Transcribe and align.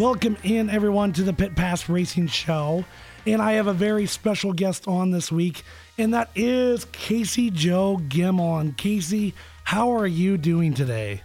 Welcome 0.00 0.38
in, 0.44 0.70
everyone, 0.70 1.12
to 1.12 1.22
the 1.22 1.34
Pit 1.34 1.54
Pass 1.54 1.86
Racing 1.86 2.28
Show. 2.28 2.86
And 3.26 3.42
I 3.42 3.52
have 3.52 3.66
a 3.66 3.74
very 3.74 4.06
special 4.06 4.54
guest 4.54 4.88
on 4.88 5.10
this 5.10 5.30
week, 5.30 5.62
and 5.98 6.14
that 6.14 6.30
is 6.34 6.86
Casey 6.86 7.50
Jo 7.50 7.98
Gemmill. 8.08 8.74
Casey, 8.78 9.34
how 9.62 9.90
are 9.90 10.06
you 10.06 10.38
doing 10.38 10.72
today? 10.72 11.20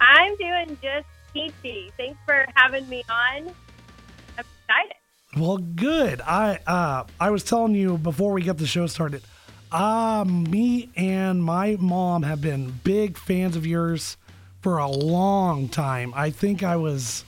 I'm 0.00 0.36
doing 0.36 0.78
just 0.80 1.08
peachy. 1.32 1.90
Thanks 1.96 2.20
for 2.24 2.46
having 2.54 2.88
me 2.88 3.02
on. 3.10 3.52
I'm 4.38 4.44
excited. 4.68 4.96
Well, 5.36 5.56
good. 5.56 6.20
I 6.20 6.60
uh, 6.68 7.02
I 7.18 7.30
was 7.30 7.42
telling 7.42 7.74
you 7.74 7.98
before 7.98 8.32
we 8.32 8.42
get 8.42 8.58
the 8.58 8.66
show 8.68 8.86
started. 8.86 9.24
Uh, 9.72 10.24
me 10.24 10.90
and 10.94 11.42
my 11.42 11.76
mom 11.80 12.22
have 12.22 12.40
been 12.40 12.78
big 12.84 13.18
fans 13.18 13.56
of 13.56 13.66
yours 13.66 14.16
for 14.60 14.78
a 14.78 14.88
long 14.88 15.68
time. 15.68 16.12
I 16.14 16.30
think 16.30 16.62
I 16.62 16.76
was 16.76 17.24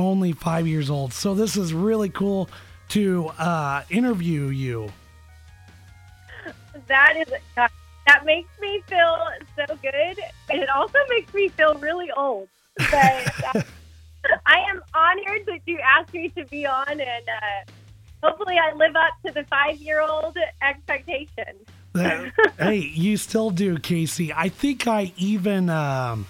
only 0.00 0.32
five 0.32 0.66
years 0.66 0.90
old. 0.90 1.12
So 1.12 1.34
this 1.34 1.56
is 1.56 1.72
really 1.72 2.08
cool 2.08 2.48
to 2.90 3.28
uh, 3.38 3.82
interview 3.90 4.46
you. 4.46 4.90
That 6.88 7.16
is 7.16 7.32
that 7.54 8.24
makes 8.24 8.48
me 8.60 8.82
feel 8.88 9.28
so 9.56 9.76
good, 9.76 10.18
and 10.48 10.60
it 10.60 10.68
also 10.68 10.98
makes 11.08 11.32
me 11.32 11.48
feel 11.50 11.74
really 11.74 12.10
old. 12.10 12.48
But 12.76 13.44
uh, 13.54 13.62
I 14.46 14.58
am 14.68 14.82
honored 14.94 15.46
that 15.46 15.60
you 15.66 15.78
asked 15.78 16.12
me 16.12 16.30
to 16.30 16.44
be 16.46 16.66
on, 16.66 16.88
and 16.88 17.00
uh, 17.00 17.72
hopefully, 18.22 18.56
I 18.58 18.74
live 18.74 18.96
up 18.96 19.12
to 19.26 19.32
the 19.32 19.44
five-year-old 19.44 20.36
expectation. 20.62 21.54
hey, 22.58 22.78
you 22.78 23.16
still 23.16 23.50
do, 23.50 23.78
Casey. 23.78 24.32
I 24.32 24.48
think 24.48 24.86
I 24.86 25.12
even. 25.16 25.70
Um, 25.70 26.26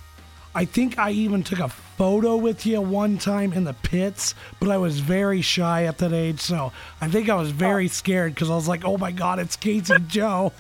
I 0.55 0.65
think 0.65 0.99
I 0.99 1.13
even 1.13 1.45
took 1.45 1.61
a 1.61 1.69
photo 2.01 2.35
with 2.35 2.65
you 2.65 2.81
one 2.81 3.19
time 3.19 3.53
in 3.53 3.65
the 3.65 3.75
pits, 3.75 4.35
but 4.59 4.71
I 4.71 4.79
was 4.79 5.01
very 5.01 5.43
shy 5.43 5.85
at 5.85 5.99
that 5.99 6.15
age, 6.15 6.41
so 6.41 6.73
I 6.99 7.09
think 7.09 7.29
I 7.29 7.35
was 7.35 7.51
very 7.51 7.85
oh. 7.85 7.89
scared 7.89 8.35
because 8.35 8.49
I 8.49 8.55
was 8.55 8.67
like, 8.67 8.87
"Oh 8.87 8.97
my 8.97 9.13
God, 9.13 9.39
it's 9.39 9.55
Casey 9.55 9.93
Jo." 10.09 10.51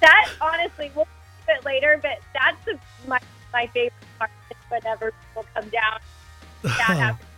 that 0.00 0.30
honestly, 0.40 0.90
we'll 0.96 1.04
do 1.04 1.52
it 1.52 1.66
later, 1.66 2.00
but 2.00 2.18
that's 2.32 2.64
the, 2.64 2.78
my 3.06 3.20
my 3.52 3.66
favorite 3.74 3.92
part. 4.18 4.30
Whenever 4.70 5.12
people 5.28 5.44
come 5.54 5.68
down, 5.68 6.00
that 6.62 6.72
happens. 6.72 7.28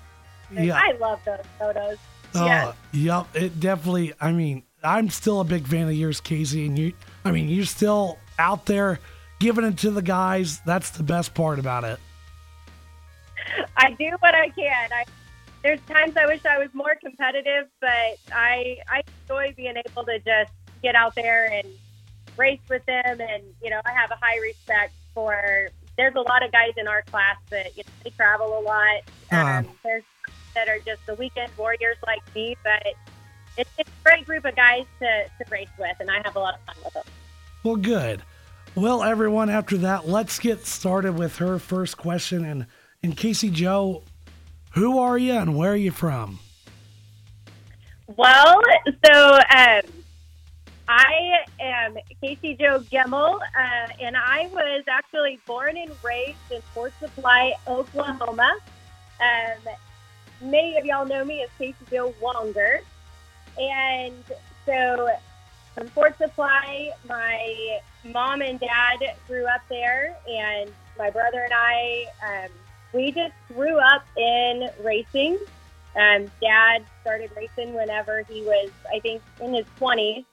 Yeah. 0.53 0.81
I 0.81 0.93
love 1.01 1.19
those 1.25 1.41
photos. 1.59 1.97
Oh, 2.37 2.47
yes. 2.47 2.75
yep. 2.93 3.27
It 3.35 3.59
definitely. 3.59 4.13
I 4.21 4.31
mean, 4.31 4.63
I'm 4.85 5.11
still 5.11 5.41
a 5.41 5.45
big 5.45 5.67
fan 5.67 5.89
of 5.89 5.95
yours, 5.95 6.21
Casey, 6.21 6.65
and 6.65 6.79
you. 6.79 6.93
I 7.25 7.33
mean, 7.33 7.49
you're 7.49 7.65
still 7.65 8.21
out 8.39 8.67
there 8.67 9.01
giving 9.39 9.65
it 9.65 9.79
to 9.79 9.91
the 9.91 10.03
guys. 10.03 10.61
That's 10.61 10.91
the 10.91 11.03
best 11.03 11.35
part 11.35 11.59
about 11.59 11.85
it. 11.85 11.99
I 13.77 13.93
do 13.93 14.11
what 14.21 14.35
I 14.35 14.49
can. 14.51 14.93
I, 14.93 15.05
there's 15.63 15.81
times 15.89 16.17
I 16.17 16.27
wish 16.27 16.45
I 16.45 16.59
was 16.59 16.69
more 16.73 16.97
competitive, 17.01 17.69
but 17.81 18.19
I 18.33 18.79
I 18.89 19.03
enjoy 19.23 19.55
being 19.57 19.75
able 19.77 20.05
to 20.05 20.19
just 20.19 20.53
get 20.83 20.95
out 20.95 21.15
there 21.15 21.51
and 21.53 21.69
race 22.37 22.61
with 22.69 22.85
them. 22.87 23.21
And 23.21 23.43
you 23.63 23.71
know, 23.71 23.81
I 23.85 23.93
have 23.93 24.11
a 24.11 24.19
high 24.21 24.39
respect 24.39 24.95
for. 25.15 25.71
There's 25.97 26.15
a 26.15 26.21
lot 26.21 26.45
of 26.45 26.53
guys 26.53 26.73
in 26.77 26.87
our 26.87 27.01
class 27.03 27.37
that 27.49 27.75
you 27.75 27.83
know, 27.83 27.93
they 28.05 28.11
travel 28.11 28.59
a 28.59 28.61
lot. 28.61 29.01
Uh-huh. 29.33 29.59
Um, 29.61 29.69
there's 29.83 30.05
that 30.55 30.69
are 30.69 30.79
just 30.81 31.05
the 31.07 31.15
weekend 31.15 31.53
warriors 31.57 31.97
like 32.07 32.23
me, 32.35 32.57
but 32.65 32.85
it's, 33.57 33.71
it's 33.79 33.89
a 33.89 34.05
great 34.05 34.27
group 34.27 34.45
of 34.45 34.57
guys 34.57 34.85
to, 35.01 35.25
to 35.39 35.51
race 35.51 35.69
with, 35.79 35.97
and 36.01 36.11
I 36.11 36.21
have 36.25 36.35
a 36.35 36.41
lot 36.41 36.55
of 36.55 36.61
fun 36.63 36.77
with 36.85 36.95
them. 36.95 37.05
Well, 37.63 37.77
good. 37.77 38.23
Well, 38.77 39.03
everyone, 39.03 39.49
after 39.49 39.79
that, 39.79 40.07
let's 40.07 40.39
get 40.39 40.67
started 40.67 41.17
with 41.17 41.37
her 41.37 41.59
first 41.59 41.97
question. 41.97 42.45
And, 42.45 42.67
and 43.03 43.17
Casey 43.17 43.49
Jo, 43.49 44.03
who 44.73 44.99
are 44.99 45.17
you 45.17 45.33
and 45.33 45.57
where 45.57 45.73
are 45.73 45.77
you 45.77 45.91
from? 45.91 46.41
Well, 48.07 48.61
so 49.03 49.35
um, 49.37 49.81
I 50.89 51.39
am 51.59 51.97
Casey 52.21 52.55
Jo 52.55 52.81
Gemmill, 52.81 53.41
uh, 53.41 53.89
and 53.99 54.15
I 54.15 54.51
was 54.53 54.85
actually 54.89 55.41
born 55.47 55.79
and 55.79 55.91
raised 56.05 56.37
in 56.51 56.61
Fort 56.75 56.93
Supply, 57.01 57.55
Oklahoma. 57.67 58.59
Um, 59.23 59.73
many 60.51 60.77
of 60.77 60.85
y'all 60.85 61.07
know 61.07 61.25
me 61.25 61.43
as 61.43 61.49
Casey 61.57 61.77
Jo 61.91 62.15
Wonger. 62.21 62.81
And 63.59 64.23
so 64.67 65.09
from 65.75 65.89
Fort 65.89 66.19
Supply, 66.19 66.91
my 67.09 67.81
mom 68.13 68.43
and 68.43 68.59
dad 68.61 68.99
grew 69.27 69.47
up 69.47 69.63
there, 69.69 70.17
and 70.29 70.71
my 70.99 71.11
brother 71.11 71.41
and 71.43 71.53
I, 71.55 72.07
um, 72.27 72.51
we 72.93 73.13
just 73.13 73.35
grew 73.49 73.79
up 73.79 74.05
in 74.17 74.69
racing. 74.83 75.39
Um, 75.97 76.31
dad 76.41 76.85
started 77.01 77.31
racing 77.37 77.75
whenever 77.75 78.23
he 78.23 78.43
was, 78.43 78.71
I 78.93 79.01
think, 79.01 79.23
in 79.41 79.55
his 79.55 79.67
20s. 79.81 80.25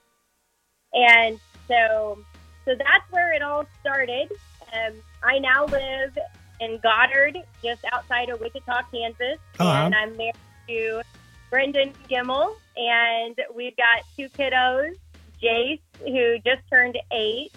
And 0.94 1.40
so, 1.68 2.20
so 2.66 2.76
that's 2.76 3.12
where 3.12 3.34
it 3.34 3.42
all 3.42 3.66
started. 3.80 4.32
Um, 4.74 4.94
I 5.24 5.40
now 5.40 5.66
live 5.66 6.18
in 6.60 6.80
Goddard, 6.82 7.38
just 7.64 7.84
outside 7.92 8.30
of 8.30 8.40
Wichita, 8.40 8.84
Kansas, 8.92 9.40
uh-huh. 9.60 9.86
and 9.86 9.96
I'm 9.96 10.16
married 10.18 10.34
to 10.68 11.02
Brendan 11.50 11.94
Gemmill, 12.10 12.56
and 12.78 13.40
we've 13.54 13.76
got 13.78 14.04
two 14.18 14.30
kiddos, 14.30 14.96
Jace, 15.42 15.80
who 16.00 16.38
just 16.40 16.68
turned 16.70 16.98
eight, 17.12 17.52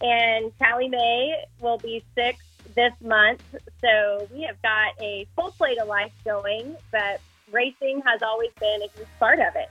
and 0.00 0.52
Callie 0.58 0.88
Mae 0.88 1.44
will 1.60 1.78
be 1.78 2.04
six 2.14 2.38
this 2.74 2.92
month. 3.00 3.42
So 3.80 4.28
we 4.32 4.42
have 4.42 4.60
got 4.62 4.94
a 5.00 5.26
full 5.34 5.50
plate 5.52 5.78
of 5.80 5.88
life 5.88 6.12
going, 6.24 6.76
but 6.90 7.20
racing 7.50 8.02
has 8.06 8.22
always 8.22 8.50
been 8.60 8.82
a 8.82 8.88
huge 8.96 9.08
part 9.18 9.40
of 9.40 9.56
it. 9.56 9.70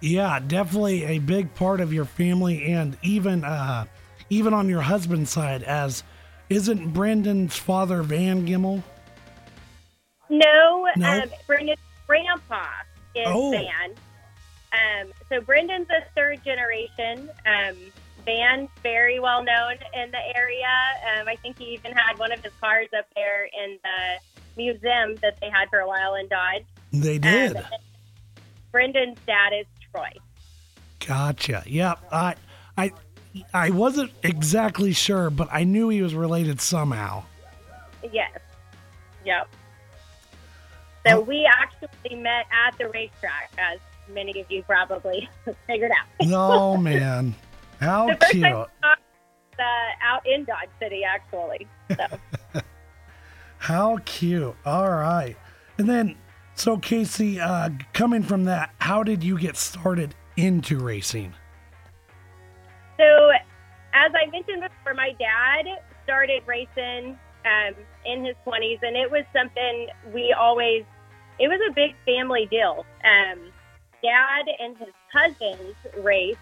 Yeah, 0.00 0.38
definitely 0.38 1.04
a 1.04 1.18
big 1.18 1.54
part 1.54 1.80
of 1.80 1.92
your 1.92 2.04
family, 2.04 2.64
and 2.64 2.96
even 3.02 3.44
uh, 3.44 3.84
even 4.30 4.54
on 4.54 4.68
your 4.68 4.82
husband's 4.82 5.30
side. 5.30 5.62
As 5.64 6.04
isn't 6.48 6.92
Brendan's 6.92 7.56
father 7.56 8.02
Van 8.02 8.46
Gemmill? 8.46 8.82
No, 10.30 10.88
no? 10.96 11.22
Um, 11.22 11.30
Brendan's 11.46 11.80
grandpa 12.06 12.66
is 13.14 13.26
oh. 13.26 13.50
Van. 13.50 13.94
Um, 14.70 15.12
so 15.28 15.40
Brendan's 15.40 15.88
a 15.90 16.04
third 16.14 16.44
generation. 16.44 17.30
Um, 17.46 17.76
Very 18.82 19.20
well 19.20 19.42
known 19.42 19.74
in 19.94 20.10
the 20.10 20.36
area. 20.36 20.66
Um, 21.20 21.28
I 21.28 21.36
think 21.36 21.58
he 21.58 21.66
even 21.66 21.92
had 21.92 22.18
one 22.18 22.32
of 22.32 22.40
his 22.42 22.52
cars 22.60 22.88
up 22.96 23.06
there 23.14 23.44
in 23.44 23.78
the 23.82 24.18
museum 24.56 25.16
that 25.22 25.38
they 25.40 25.50
had 25.50 25.68
for 25.70 25.80
a 25.80 25.86
while 25.86 26.14
in 26.14 26.28
Dodge. 26.28 26.64
They 26.92 27.18
did. 27.18 27.56
Um, 27.56 27.64
Brendan's 28.72 29.18
dad 29.26 29.52
is 29.58 29.66
Troy. 29.92 30.10
Gotcha. 31.06 31.62
Yep. 31.66 31.98
I, 32.12 32.34
I, 32.76 32.92
I 33.52 33.70
wasn't 33.70 34.12
exactly 34.22 34.92
sure, 34.92 35.30
but 35.30 35.48
I 35.50 35.64
knew 35.64 35.88
he 35.88 36.02
was 36.02 36.14
related 36.14 36.60
somehow. 36.60 37.24
Yes. 38.12 38.38
Yep. 39.24 39.48
So 41.06 41.18
oh. 41.18 41.20
we 41.20 41.46
actually 41.46 42.16
met 42.16 42.46
at 42.52 42.76
the 42.78 42.88
racetrack, 42.88 43.52
as 43.58 43.78
many 44.12 44.40
of 44.40 44.50
you 44.50 44.62
probably 44.64 45.28
figured 45.66 45.92
out. 45.92 46.06
oh 46.32 46.76
man. 46.76 47.34
How 47.80 48.08
the 48.08 48.16
first 48.16 48.32
cute. 48.32 48.44
Time 48.44 48.68
uh, 49.58 49.62
out 50.02 50.26
in 50.26 50.44
Dodge 50.44 50.68
City, 50.80 51.02
actually. 51.04 51.66
So. 51.96 52.60
how 53.58 53.98
cute. 54.04 54.54
All 54.64 54.90
right. 54.90 55.36
And 55.78 55.88
then, 55.88 56.16
so 56.54 56.76
Casey, 56.76 57.40
uh, 57.40 57.70
coming 57.92 58.22
from 58.22 58.44
that, 58.44 58.70
how 58.78 59.02
did 59.02 59.22
you 59.22 59.38
get 59.38 59.56
started 59.56 60.14
into 60.36 60.78
racing? 60.78 61.34
So, 62.96 63.30
as 63.94 64.12
I 64.14 64.30
mentioned 64.30 64.62
before, 64.62 64.94
my 64.94 65.12
dad 65.18 65.66
started 66.04 66.42
racing 66.46 67.18
um, 67.44 67.74
in 68.04 68.24
his 68.24 68.34
20s, 68.46 68.78
and 68.82 68.96
it 68.96 69.10
was 69.10 69.24
something 69.32 69.88
we 70.12 70.34
always, 70.38 70.84
it 71.38 71.48
was 71.48 71.60
a 71.70 71.72
big 71.74 71.94
family 72.04 72.46
deal. 72.50 72.84
Um, 73.04 73.52
dad 74.02 74.46
and 74.58 74.76
his 74.78 74.88
cousins 75.12 75.74
raced 76.02 76.38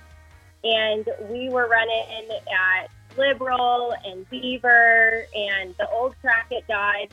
and 0.64 1.08
we 1.30 1.48
were 1.48 1.68
running 1.68 2.28
at 2.30 2.90
Liberal 3.16 3.94
and 4.04 4.28
Beaver 4.30 5.26
and 5.34 5.74
the 5.78 5.88
old 5.90 6.14
track 6.20 6.50
at 6.56 6.66
Dodge. 6.66 7.10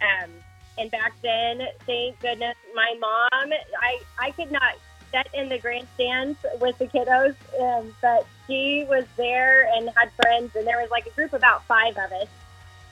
Um, 0.00 0.30
and 0.78 0.90
back 0.90 1.14
then, 1.22 1.62
thank 1.86 2.20
goodness, 2.20 2.56
my 2.74 2.94
mom, 3.00 3.52
I, 3.80 4.00
I 4.18 4.30
could 4.32 4.52
not 4.52 4.74
sit 5.10 5.28
in 5.32 5.48
the 5.48 5.58
grandstands 5.58 6.38
with 6.60 6.76
the 6.78 6.86
kiddos, 6.86 7.34
um, 7.60 7.94
but 8.02 8.26
she 8.46 8.84
was 8.88 9.04
there 9.16 9.70
and 9.74 9.90
had 9.96 10.10
friends, 10.20 10.54
and 10.54 10.66
there 10.66 10.78
was 10.80 10.90
like 10.90 11.06
a 11.06 11.10
group 11.10 11.32
about 11.32 11.64
five 11.64 11.96
of 11.96 12.12
us. 12.12 12.28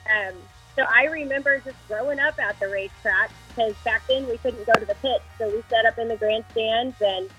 Um, 0.09 0.33
so 0.75 0.85
I 0.93 1.05
remember 1.05 1.59
just 1.59 1.77
growing 1.87 2.19
up 2.19 2.39
at 2.39 2.59
the 2.59 2.67
racetrack 2.67 3.31
because 3.49 3.75
back 3.85 4.05
then 4.07 4.27
we 4.27 4.37
couldn't 4.37 4.65
go 4.65 4.73
to 4.73 4.85
the 4.85 4.95
pits, 4.95 5.23
so 5.37 5.49
we 5.49 5.63
set 5.69 5.85
up 5.85 5.97
in 5.97 6.07
the 6.07 6.17
grandstands, 6.17 6.95
and 7.01 7.29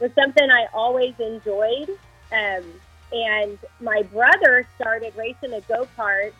was 0.00 0.10
something 0.14 0.50
I 0.50 0.66
always 0.72 1.14
enjoyed. 1.18 1.90
Um, 2.32 2.64
and 3.12 3.58
my 3.80 4.02
brother 4.02 4.66
started 4.76 5.14
racing 5.16 5.54
a 5.54 5.60
go 5.62 5.88
kart 5.96 6.32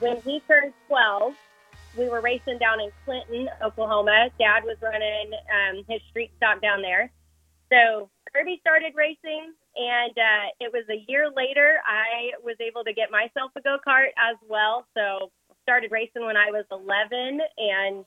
when 0.00 0.20
he 0.22 0.40
turned 0.48 0.72
12. 0.88 1.34
we 1.96 2.08
were 2.08 2.20
racing 2.20 2.58
down 2.58 2.80
in 2.80 2.90
Clinton, 3.04 3.48
Oklahoma. 3.62 4.28
Dad 4.38 4.64
was 4.64 4.76
running 4.82 5.30
um, 5.32 5.84
his 5.88 6.00
street 6.10 6.30
stock 6.36 6.60
down 6.60 6.82
there. 6.82 7.10
So 7.70 8.10
Kirby 8.32 8.58
started 8.60 8.94
racing, 8.96 9.52
and 9.76 10.12
uh, 10.18 10.46
it 10.60 10.72
was 10.72 10.84
a 10.90 11.04
year 11.10 11.30
later 11.34 11.80
I 11.86 12.32
was 12.42 12.56
able 12.60 12.84
to 12.84 12.92
get 12.92 13.10
myself 13.10 13.52
a 13.56 13.60
go 13.60 13.78
kart 13.86 14.08
as 14.18 14.36
well. 14.48 14.86
So 14.94 15.30
started 15.62 15.90
racing 15.90 16.24
when 16.24 16.36
I 16.36 16.50
was 16.50 16.64
11, 16.70 17.40
and 17.58 18.04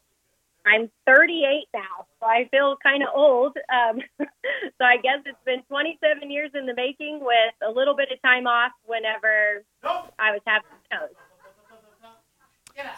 I'm 0.65 0.89
38 1.07 1.67
now, 1.73 2.05
so 2.19 2.25
I 2.25 2.47
feel 2.51 2.77
kind 2.83 3.03
of 3.03 3.09
old. 3.15 3.57
Um, 3.69 3.99
so 4.19 4.83
I 4.83 4.97
guess 4.97 5.19
it's 5.25 5.37
been 5.45 5.63
27 5.63 6.29
years 6.29 6.51
in 6.53 6.65
the 6.65 6.75
making 6.75 7.19
with 7.21 7.55
a 7.67 7.71
little 7.71 7.95
bit 7.95 8.09
of 8.11 8.21
time 8.21 8.47
off 8.47 8.71
whenever 8.85 9.63
I 9.83 10.31
was 10.31 10.41
having 10.45 10.67
toes. 10.91 11.15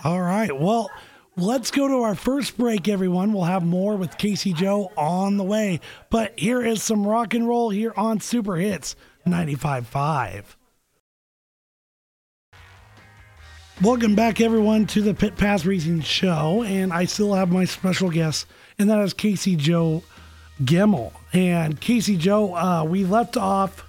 All 0.04 0.22
right. 0.22 0.58
Well, 0.58 0.90
let's 1.36 1.72
go 1.72 1.88
to 1.88 2.04
our 2.04 2.16
first 2.16 2.58
break, 2.58 2.88
everyone. 2.88 3.34
We'll 3.34 3.44
have 3.44 3.64
more 3.64 3.96
with 3.96 4.18
Casey 4.18 4.54
Jo 4.54 4.92
on 4.98 5.38
the 5.38 5.44
way. 5.44 5.80
But 6.10 6.38
here 6.38 6.62
is 6.62 6.84
some 6.84 7.08
rock 7.08 7.34
and 7.34 7.48
roll 7.48 7.70
here 7.70 7.94
on 7.96 8.20
Super 8.20 8.56
Hits 8.58 8.96
95.5. 9.26 10.56
Welcome 13.82 14.14
back, 14.14 14.40
everyone, 14.40 14.86
to 14.88 15.02
the 15.02 15.14
Pit 15.14 15.36
Pass 15.36 15.66
Racing 15.66 16.02
Show. 16.02 16.64
And 16.64 16.94
I 16.94 17.06
still 17.06 17.34
have 17.34 17.52
my 17.52 17.66
special 17.66 18.10
guest, 18.10 18.46
and 18.78 18.90
that 18.90 19.00
is 19.00 19.14
Casey 19.14 19.56
Jo 19.56 20.04
Gemmill. 20.62 21.12
And 21.34 21.82
Casey 21.82 22.16
Jo, 22.16 22.54
uh, 22.56 22.84
we 22.84 23.04
left 23.04 23.36
off 23.36 23.84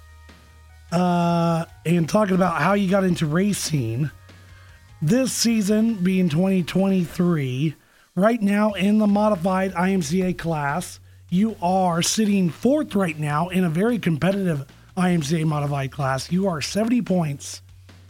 uh, 0.91 1.65
and 1.85 2.09
talking 2.09 2.35
about 2.35 2.61
how 2.61 2.73
you 2.73 2.89
got 2.89 3.03
into 3.03 3.27
racing 3.27 4.09
this 5.01 5.31
season 5.31 5.95
being 5.95 6.29
2023, 6.29 7.75
right 8.15 8.41
now 8.41 8.71
in 8.73 8.97
the 8.97 9.07
modified 9.07 9.73
IMCA 9.73 10.37
class, 10.37 10.99
you 11.29 11.55
are 11.61 12.01
sitting 12.01 12.49
fourth 12.49 12.95
right 12.95 13.17
now 13.17 13.49
in 13.49 13.63
a 13.63 13.69
very 13.69 13.99
competitive 13.99 14.65
IMCA 14.97 15.45
modified 15.45 15.91
class. 15.91 16.31
You 16.31 16.47
are 16.47 16.59
70 16.59 17.03
points. 17.03 17.61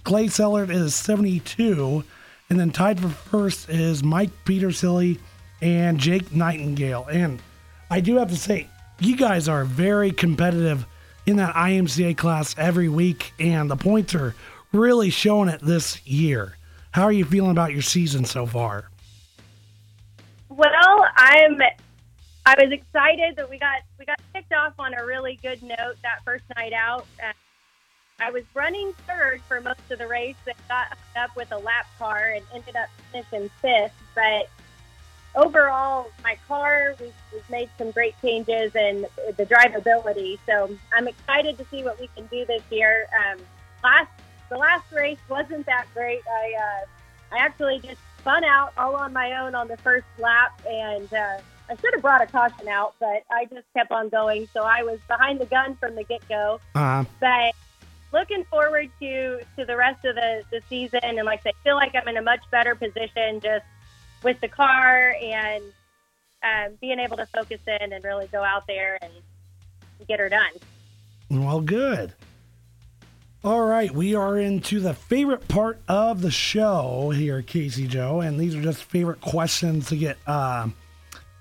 Clay 0.05 0.27
Sellert 0.27 0.69
is 0.69 0.95
72. 0.95 2.03
And 2.49 2.59
then 2.59 2.71
tied 2.71 2.99
for 2.99 3.09
first 3.09 3.69
is 3.69 4.03
Mike 4.03 4.29
Petersilly 4.45 5.19
and 5.61 5.99
Jake 5.99 6.31
Nightingale. 6.31 7.07
And 7.11 7.41
I 7.89 7.99
do 7.99 8.17
have 8.17 8.29
to 8.29 8.37
say, 8.37 8.69
you 8.99 9.17
guys 9.17 9.49
are 9.49 9.65
very 9.65 10.11
competitive 10.11 10.85
in 11.25 11.37
that 11.37 11.55
IMCA 11.55 12.15
class 12.17 12.55
every 12.57 12.87
week, 12.87 13.33
and 13.39 13.69
the 13.69 13.75
points 13.75 14.13
are 14.13 14.35
really 14.71 15.09
showing 15.09 15.49
it 15.49 15.59
this 15.61 16.05
year. 16.05 16.55
How 16.91 17.03
are 17.03 17.11
you 17.11 17.25
feeling 17.25 17.51
about 17.51 17.73
your 17.73 17.81
season 17.81 18.25
so 18.25 18.45
far? 18.45 18.89
Well, 20.49 21.05
I'm. 21.17 21.59
I 22.45 22.53
was 22.59 22.71
excited 22.71 23.35
that 23.37 23.49
we 23.49 23.57
got 23.57 23.81
we 23.97 24.05
got 24.05 24.19
kicked 24.33 24.53
off 24.53 24.73
on 24.77 24.93
a 24.93 25.03
really 25.03 25.39
good 25.41 25.63
note 25.63 25.95
that 26.03 26.23
first 26.23 26.43
night 26.55 26.73
out. 26.73 27.07
I 28.19 28.31
was 28.31 28.43
running 28.53 28.93
third 29.07 29.41
for 29.47 29.59
most 29.61 29.79
of 29.91 29.99
the 29.99 30.07
race 30.07 30.35
and 30.45 30.55
got 30.67 30.97
up 31.17 31.35
with 31.35 31.51
a 31.51 31.57
lap 31.57 31.87
car 31.99 32.33
and 32.35 32.45
ended 32.53 32.75
up 32.75 32.89
finishing 33.11 33.49
fifth. 33.61 33.93
But 34.13 34.49
overall, 35.35 36.09
my 36.23 36.37
car 36.47 36.95
we've, 36.99 37.13
we've 37.33 37.49
made 37.49 37.69
some 37.77 37.91
great 37.91 38.15
changes 38.21 38.71
and 38.75 39.05
the 39.37 39.45
drivability. 39.45 40.39
So 40.45 40.75
I'm 40.95 41.07
excited 41.07 41.57
to 41.57 41.65
see 41.65 41.83
what 41.83 41.99
we 41.99 42.09
can 42.15 42.25
do 42.27 42.45
this 42.45 42.63
year. 42.69 43.07
Um, 43.13 43.39
last 43.83 44.11
the 44.49 44.57
last 44.57 44.91
race 44.93 45.17
wasn't 45.29 45.65
that 45.65 45.85
great. 45.93 46.21
I 46.27 46.53
uh, 46.57 47.35
I 47.35 47.39
actually 47.39 47.79
just 47.79 47.99
spun 48.19 48.43
out 48.43 48.71
all 48.77 48.95
on 48.95 49.11
my 49.11 49.39
own 49.39 49.55
on 49.55 49.67
the 49.67 49.77
first 49.77 50.05
lap, 50.19 50.61
and 50.67 51.11
uh, 51.13 51.37
I 51.69 51.75
should 51.81 51.93
have 51.93 52.01
brought 52.01 52.21
a 52.21 52.27
caution 52.27 52.67
out, 52.67 52.95
but 52.99 53.23
I 53.29 53.45
just 53.45 53.65
kept 53.73 53.91
on 53.91 54.09
going. 54.09 54.47
So 54.53 54.61
I 54.61 54.83
was 54.83 54.99
behind 55.07 55.39
the 55.39 55.45
gun 55.45 55.75
from 55.75 55.95
the 55.95 56.03
get 56.03 56.27
go. 56.29 56.59
Uh-huh. 56.75 57.03
But 57.19 57.55
looking 58.15 58.45
forward 58.45 58.89
to 58.99 59.39
to 59.57 59.65
the 59.65 59.75
rest 59.75 60.03
of 60.05 60.15
the, 60.15 60.43
the 60.49 60.61
season, 60.69 61.01
and 61.03 61.17
like 61.25 61.41
I 61.45 61.51
feel 61.63 61.75
like 61.75 61.93
I'm 61.93 62.07
in 62.07 62.17
a 62.17 62.21
much 62.21 62.41
better 62.49 62.73
position 62.73 63.41
just 63.41 63.65
with 64.23 64.39
the 64.41 64.47
car 64.47 65.15
and 65.21 65.63
um, 66.41 66.77
being 66.81 66.99
able 66.99 67.17
to 67.17 67.27
focus 67.27 67.59
in 67.67 67.93
and 67.93 68.03
really 68.03 68.27
go 68.27 68.43
out 68.43 68.65
there 68.65 68.97
and 69.01 69.11
get 70.07 70.19
her 70.19 70.29
done. 70.29 70.51
Well, 71.29 71.61
good. 71.61 72.13
All 73.43 73.61
right, 73.61 73.91
we 73.91 74.15
are 74.15 74.39
into 74.39 74.79
the 74.79 74.95
favorite 74.95 75.47
part 75.47 75.79
of 75.87 76.21
the 76.21 76.31
show 76.31 77.11
here, 77.11 77.43
Casey 77.43 77.87
Jo, 77.87 78.21
and 78.21 78.39
these 78.39 78.55
are 78.55 78.61
just 78.61 78.83
favorite 78.83 79.21
questions 79.21 79.89
to 79.89 79.95
get 79.95 80.17
uh, 80.25 80.69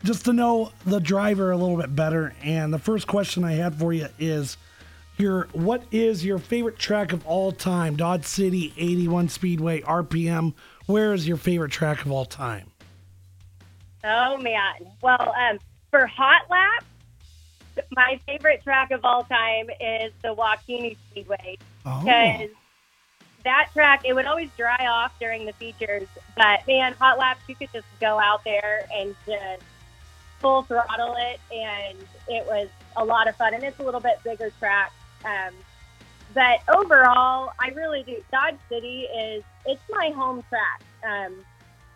just 0.03 0.27
to 0.27 0.35
know 0.35 0.73
the 0.85 1.01
driver 1.01 1.51
a 1.51 1.57
little 1.57 1.79
bit 1.79 1.97
better. 1.97 2.35
And 2.43 2.75
the 2.75 2.79
first 2.79 3.07
question 3.07 3.43
I 3.43 3.53
had 3.53 3.75
for 3.77 3.93
you 3.93 4.09
is 4.19 4.59
your 5.17 5.49
what 5.53 5.85
is 5.93 6.25
your 6.25 6.39
favorite 6.39 6.79
track 6.79 7.13
of 7.13 7.27
all 7.27 7.53
time? 7.53 7.97
Dodge 7.97 8.25
City 8.25 8.73
81 8.77 9.29
Speedway 9.29 9.81
RPM. 9.83 10.55
Where 10.87 11.15
is 11.15 11.27
your 11.27 11.37
favorite 11.37 11.73
track 11.73 12.05
of 12.05 12.13
all 12.13 12.25
time? 12.25 12.71
Oh 14.03 14.37
man. 14.39 14.75
Well, 15.03 15.35
um, 15.39 15.59
for 15.91 16.07
hot 16.07 16.43
lap, 16.51 16.85
my 17.97 18.21
favorite 18.27 18.63
track 18.63 18.91
of 18.91 19.01
all 19.05 19.25
time 19.25 19.69
is 19.81 20.13
the 20.23 20.35
WaKeeney 20.35 20.97
Speedway 21.11 21.59
because 21.79 22.49
Oh, 22.51 22.57
that 23.45 23.69
track 23.73 24.03
it 24.05 24.15
would 24.15 24.27
always 24.27 24.49
dry 24.57 24.87
off 24.89 25.19
during 25.19 25.45
the 25.47 25.53
features, 25.55 26.09
but 26.37 26.67
man, 26.67 26.95
hot 26.95 27.19
laps 27.19 27.41
you 27.47 27.55
could 27.55 27.71
just 27.73 27.87
go 28.01 28.19
out 28.19 28.43
there 28.45 28.87
and 28.95 29.15
just 29.27 29.63
full 30.41 30.63
throttle 30.63 31.15
it, 31.19 31.41
and 31.55 31.99
it 32.29 32.47
was 32.47 32.69
a 32.97 33.05
lot 33.05 33.29
of 33.29 33.37
fun. 33.37 33.55
And 33.55 33.63
it's 33.63 33.79
a 33.79 33.83
little 33.83 34.01
bit 34.01 34.19
bigger 34.25 34.51
track, 34.59 34.93
um, 35.25 35.55
but 36.35 36.61
overall, 36.75 37.53
I 37.61 37.69
really 37.75 38.03
do. 38.03 38.17
Dodge 38.33 38.59
City 38.69 39.03
is 39.03 39.45
it's 39.67 39.83
my 39.91 40.11
home 40.11 40.43
track. 40.49 40.83
Um, 41.07 41.45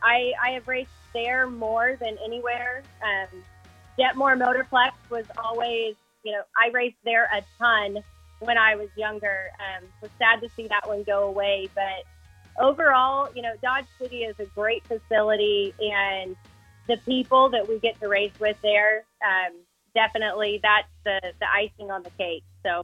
I 0.03 0.33
I 0.43 0.51
have 0.51 0.69
raced 0.69 0.91
there 1.13 1.49
more 1.49 1.97
than 2.01 2.17
anywhere. 2.25 2.83
Um, 3.03 3.43
Jetmore 3.99 4.39
Motorplex 4.39 4.93
was 5.11 5.25
always, 5.43 5.97
you 6.23 6.33
know, 6.33 6.43
I 6.57 6.71
raced 6.73 6.99
there 7.05 7.25
a 7.35 7.43
ton 7.59 7.99
when 8.39 8.57
I 8.57 8.77
was 8.77 8.89
younger. 8.97 9.51
Um, 9.59 9.89
was 10.01 10.11
sad 10.19 10.41
to 10.43 10.49
see 10.55 10.69
that 10.69 10.87
one 10.87 11.03
go 11.03 11.25
away, 11.25 11.69
but 11.75 12.05
overall, 12.61 13.29
you 13.35 13.43
know, 13.43 13.55
Dodge 13.61 13.87
City 14.01 14.23
is 14.23 14.37
a 14.39 14.45
great 14.47 14.85
facility, 14.87 15.75
and 15.81 16.37
the 16.87 16.97
people 16.99 17.49
that 17.51 17.69
we 17.69 17.81
get 17.81 17.99
to 18.01 18.09
race 18.09 18.33
with 18.39 18.57
there, 18.63 19.05
um, 19.25 19.55
definitely 19.95 20.61
that's 20.63 20.89
the 21.05 21.21
the 21.41 21.51
icing 21.51 21.91
on 21.91 22.05
the 22.05 22.11
cake. 22.11 22.45
So 22.63 22.83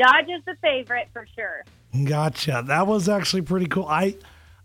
Dodge 0.00 0.30
is 0.30 0.42
the 0.46 0.56
favorite 0.62 1.08
for 1.12 1.26
sure. 1.34 1.64
Gotcha. 2.04 2.64
That 2.66 2.86
was 2.86 3.08
actually 3.08 3.42
pretty 3.42 3.66
cool. 3.66 3.84
I, 3.86 4.16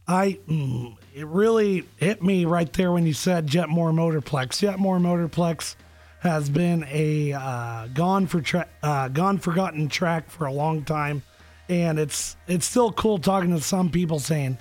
I, 0.07 0.39
mm, 0.47 0.95
it 1.13 1.25
really 1.27 1.83
hit 1.97 2.23
me 2.23 2.45
right 2.45 2.71
there 2.71 2.91
when 2.91 3.05
you 3.05 3.13
said 3.13 3.47
Jetmore 3.47 3.91
Motorplex. 3.91 4.61
Jetmore 4.61 4.99
Motorplex 4.99 5.75
has 6.19 6.49
been 6.49 6.85
a 6.89 7.33
uh, 7.33 7.87
gone 7.87 8.27
for 8.27 8.41
tra- 8.41 8.69
uh, 8.81 9.09
gone 9.09 9.37
forgotten 9.37 9.89
track 9.89 10.29
for 10.29 10.45
a 10.45 10.53
long 10.53 10.83
time, 10.83 11.21
and 11.69 11.99
it's 11.99 12.37
it's 12.47 12.65
still 12.65 12.91
cool 12.93 13.17
talking 13.17 13.51
to 13.51 13.61
some 13.61 13.89
people 13.89 14.19
saying 14.19 14.57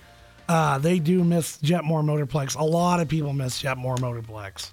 uh, 0.49 0.79
they 0.79 0.99
do 0.99 1.23
miss 1.23 1.59
Jetmore 1.59 2.03
Motorplex. 2.03 2.59
A 2.59 2.65
lot 2.65 3.01
of 3.01 3.09
people 3.09 3.33
miss 3.33 3.63
Jetmore 3.63 3.99
Motorplex. 3.99 4.73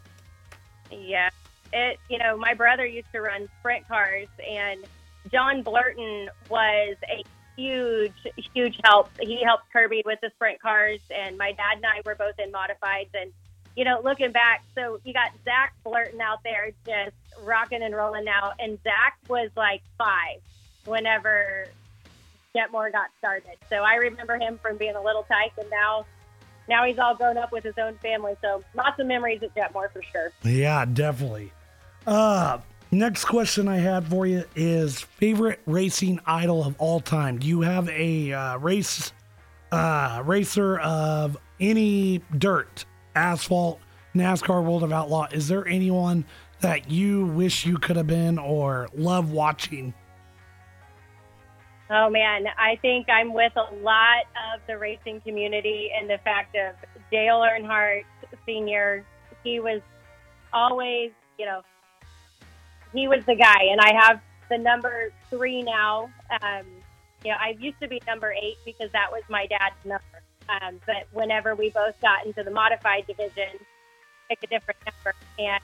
Yeah. 0.89 1.29
It 1.73 1.99
you 2.09 2.17
know, 2.17 2.37
my 2.37 2.53
brother 2.53 2.85
used 2.85 3.07
to 3.13 3.21
run 3.21 3.47
sprint 3.59 3.87
cars 3.87 4.27
and 4.49 4.85
John 5.31 5.63
Blurton 5.63 6.27
was 6.49 6.95
a 7.09 7.23
huge, 7.55 8.13
huge 8.53 8.79
help. 8.83 9.09
He 9.19 9.43
helped 9.43 9.71
Kirby 9.71 10.03
with 10.05 10.19
the 10.21 10.31
sprint 10.35 10.61
cars 10.61 10.99
and 11.09 11.37
my 11.37 11.51
dad 11.51 11.77
and 11.77 11.85
I 11.85 12.01
were 12.05 12.15
both 12.15 12.39
in 12.39 12.51
modifieds 12.51 13.09
and 13.13 13.31
you 13.75 13.85
know, 13.85 14.01
looking 14.03 14.31
back, 14.31 14.63
so 14.75 14.99
you 15.03 15.13
got 15.13 15.31
Zach 15.45 15.73
Blurton 15.85 16.19
out 16.19 16.43
there 16.43 16.71
just 16.85 17.15
rocking 17.43 17.81
and 17.81 17.95
rolling 17.95 18.25
now, 18.25 18.51
and 18.59 18.77
Zach 18.83 19.17
was 19.29 19.49
like 19.55 19.81
five 19.97 20.41
whenever 20.85 21.67
Jetmore 22.55 22.91
got 22.91 23.09
started. 23.17 23.57
So 23.69 23.77
I 23.77 23.95
remember 23.95 24.37
him 24.37 24.59
from 24.61 24.77
being 24.77 24.95
a 24.95 25.01
little 25.01 25.23
tyke, 25.23 25.53
and 25.57 25.69
now, 25.69 26.05
now 26.67 26.85
he's 26.85 26.99
all 26.99 27.15
grown 27.15 27.37
up 27.37 27.51
with 27.51 27.63
his 27.63 27.77
own 27.77 27.97
family. 27.99 28.35
So 28.41 28.63
lots 28.73 28.99
of 28.99 29.07
memories 29.07 29.41
at 29.41 29.55
Jetmore 29.55 29.91
for 29.91 30.03
sure. 30.11 30.31
Yeah, 30.43 30.85
definitely. 30.85 31.53
Uh, 32.05 32.59
next 32.91 33.25
question 33.25 33.67
I 33.67 33.77
had 33.77 34.07
for 34.07 34.25
you 34.25 34.43
is 34.55 35.01
favorite 35.01 35.61
racing 35.65 36.19
idol 36.25 36.63
of 36.63 36.75
all 36.77 36.99
time. 36.99 37.39
Do 37.39 37.47
you 37.47 37.61
have 37.61 37.89
a 37.89 38.33
uh, 38.33 38.57
race 38.57 39.13
uh, 39.71 40.21
racer 40.25 40.79
of 40.79 41.37
any 41.59 42.21
dirt, 42.37 42.85
asphalt, 43.15 43.79
NASCAR 44.13 44.63
World 44.63 44.83
of 44.83 44.91
Outlaw? 44.91 45.27
Is 45.31 45.47
there 45.47 45.65
anyone 45.67 46.25
that 46.59 46.91
you 46.91 47.27
wish 47.27 47.65
you 47.65 47.77
could 47.77 47.95
have 47.95 48.07
been 48.07 48.37
or 48.37 48.89
love 48.93 49.31
watching? 49.31 49.93
Oh 51.89 52.09
man, 52.09 52.45
I 52.57 52.77
think 52.81 53.09
I'm 53.09 53.33
with 53.33 53.51
a 53.57 53.73
lot 53.75 54.23
of 54.53 54.61
the 54.65 54.77
racing 54.77 55.21
community 55.21 55.89
and 55.97 56.09
the 56.09 56.19
fact 56.23 56.55
of 56.55 56.75
Dale 57.11 57.39
Earnhardt 57.39 58.03
Sr., 58.45 59.05
he 59.43 59.59
was 59.59 59.81
always, 60.53 61.11
you 61.37 61.45
know, 61.45 61.61
he 62.93 63.07
was 63.07 63.23
the 63.25 63.35
guy. 63.35 63.63
And 63.71 63.79
I 63.79 63.93
have 63.93 64.21
the 64.49 64.57
number 64.57 65.11
three 65.29 65.61
now. 65.61 66.09
Um, 66.41 66.65
you 67.23 67.31
know, 67.31 67.37
I 67.39 67.55
used 67.59 67.79
to 67.81 67.87
be 67.87 68.01
number 68.07 68.33
eight 68.33 68.57
because 68.65 68.91
that 68.91 69.11
was 69.11 69.23
my 69.29 69.45
dad's 69.47 69.75
number. 69.85 70.03
Um, 70.49 70.79
but 70.85 71.07
whenever 71.11 71.55
we 71.55 71.69
both 71.69 71.99
got 72.01 72.25
into 72.25 72.43
the 72.43 72.51
modified 72.51 73.07
division, 73.07 73.59
pick 74.27 74.39
a 74.43 74.47
different 74.47 74.79
number. 74.85 75.15
And 75.39 75.61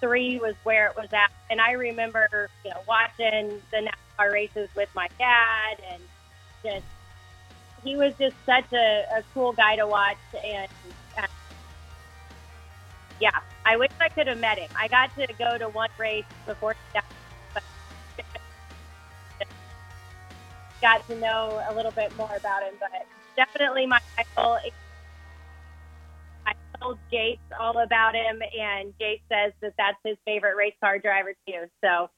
three 0.00 0.38
was 0.38 0.54
where 0.62 0.86
it 0.86 0.96
was 0.96 1.12
at. 1.12 1.30
And 1.50 1.60
I 1.60 1.72
remember, 1.72 2.48
you 2.64 2.70
know, 2.70 2.80
watching 2.88 3.60
the 3.70 3.90
NASCAR 4.18 4.32
races 4.32 4.68
with 4.74 4.88
my 4.94 5.08
dad 5.18 5.78
and 5.92 6.02
just, 6.64 6.86
he 7.84 7.96
was 7.96 8.14
just 8.18 8.36
such 8.46 8.72
a, 8.72 9.04
a 9.16 9.22
cool 9.34 9.52
guy 9.52 9.76
to 9.76 9.86
watch. 9.86 10.16
And 10.44 10.68
uh, 11.18 11.26
yeah, 13.20 13.40
I 13.64 13.76
wish 13.76 13.90
I 14.00 14.08
could 14.08 14.26
have 14.26 14.38
met 14.38 14.58
him. 14.58 14.70
I 14.76 14.88
got 14.88 15.14
to 15.16 15.26
go 15.38 15.58
to 15.58 15.68
one 15.68 15.90
race 15.98 16.24
before 16.46 16.72
he 16.72 16.78
died, 16.94 17.04
got 20.80 21.06
to 21.08 21.18
know 21.18 21.62
a 21.68 21.74
little 21.74 21.92
bit 21.92 22.16
more 22.16 22.34
about 22.36 22.62
him. 22.62 22.74
But 22.80 23.06
definitely 23.36 23.86
my 23.86 24.00
idol. 24.18 24.58
I 26.46 26.54
told 26.80 26.98
Jace 27.12 27.38
all 27.58 27.78
about 27.78 28.14
him, 28.14 28.40
and 28.58 28.94
Jace 28.98 29.20
says 29.28 29.52
that 29.60 29.74
that's 29.76 29.98
his 30.04 30.16
favorite 30.24 30.56
race 30.56 30.74
car 30.80 30.98
driver 30.98 31.34
too. 31.46 31.66
So 31.84 32.08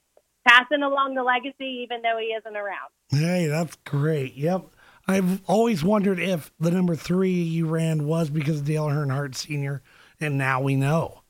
passing 0.47 0.83
along 0.83 1.15
the 1.15 1.23
legacy, 1.23 1.83
even 1.83 2.03
though 2.03 2.19
he 2.19 2.27
isn't 2.27 2.57
around. 2.57 2.91
Hey, 3.11 3.47
that's 3.47 3.77
great. 3.85 4.35
Yep. 4.35 4.67
I've 5.09 5.43
always 5.49 5.83
wondered 5.83 6.21
if 6.21 6.53
the 6.61 6.71
number 6.71 6.95
three 6.95 7.43
you 7.43 7.67
ran 7.67 8.07
was 8.07 8.31
because 8.31 8.61
of 8.61 8.65
Dale 8.65 8.87
Earnhardt 8.87 9.35
Sr., 9.35 9.83
and 10.21 10.39
now 10.39 10.61
we 10.61 10.77
know. 10.77 11.22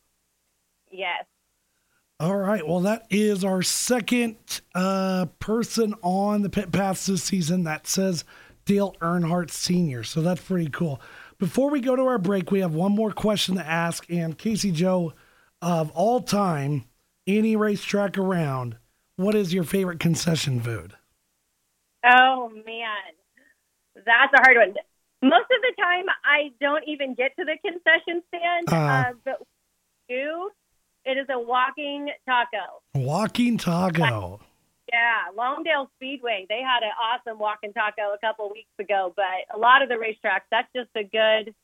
Yes. 0.92 1.24
All 2.20 2.36
right. 2.36 2.66
Well, 2.66 2.80
that 2.80 3.06
is 3.10 3.44
our 3.44 3.62
second 3.62 4.36
uh, 4.74 5.26
person 5.40 5.94
on 6.02 6.42
the 6.42 6.50
pit 6.50 6.70
pass 6.70 7.06
this 7.06 7.24
season 7.24 7.64
that 7.64 7.88
says 7.88 8.24
Dale 8.64 8.94
Earnhardt 9.00 9.50
Sr. 9.50 10.04
So 10.04 10.20
that's 10.20 10.40
pretty 10.40 10.70
cool. 10.70 11.00
Before 11.38 11.70
we 11.70 11.80
go 11.80 11.96
to 11.96 12.02
our 12.02 12.18
break, 12.18 12.52
we 12.52 12.60
have 12.60 12.74
one 12.74 12.92
more 12.92 13.10
question 13.10 13.56
to 13.56 13.66
ask. 13.66 14.08
And 14.08 14.38
Casey 14.38 14.70
Jo, 14.70 15.14
of 15.60 15.90
all 15.92 16.20
time, 16.20 16.84
any 17.26 17.56
racetrack 17.56 18.16
around, 18.16 18.76
what 19.16 19.34
is 19.34 19.52
your 19.52 19.64
favorite 19.64 19.98
concession 19.98 20.60
food? 20.60 20.92
Oh, 22.04 22.50
man. 22.64 23.14
That's 23.96 24.32
a 24.34 24.40
hard 24.42 24.56
one. 24.58 24.74
Most 25.22 25.50
of 25.50 25.60
the 25.62 25.72
time, 25.80 26.04
I 26.24 26.50
don't 26.60 26.84
even 26.86 27.14
get 27.14 27.32
to 27.38 27.44
the 27.44 27.56
concession 27.64 28.22
stand, 28.28 28.72
uh, 28.72 28.76
uh, 28.76 29.12
but 29.24 29.42
do. 30.08 30.50
It 31.04 31.18
is 31.18 31.26
a 31.30 31.38
walking 31.38 32.10
taco. 32.26 32.82
Walking 32.94 33.58
taco. 33.58 34.40
Yeah, 34.92 35.34
Longdale 35.36 35.90
Speedway. 35.96 36.46
They 36.48 36.60
had 36.60 36.82
an 36.82 36.92
awesome 37.02 37.38
walking 37.38 37.72
taco 37.72 38.14
a 38.14 38.18
couple 38.18 38.50
weeks 38.50 38.70
ago, 38.78 39.12
but 39.16 39.24
a 39.54 39.58
lot 39.58 39.82
of 39.82 39.88
the 39.88 39.94
racetracks, 39.94 40.42
that's 40.50 40.68
just 40.74 40.90
a 40.94 41.02
good, 41.02 41.54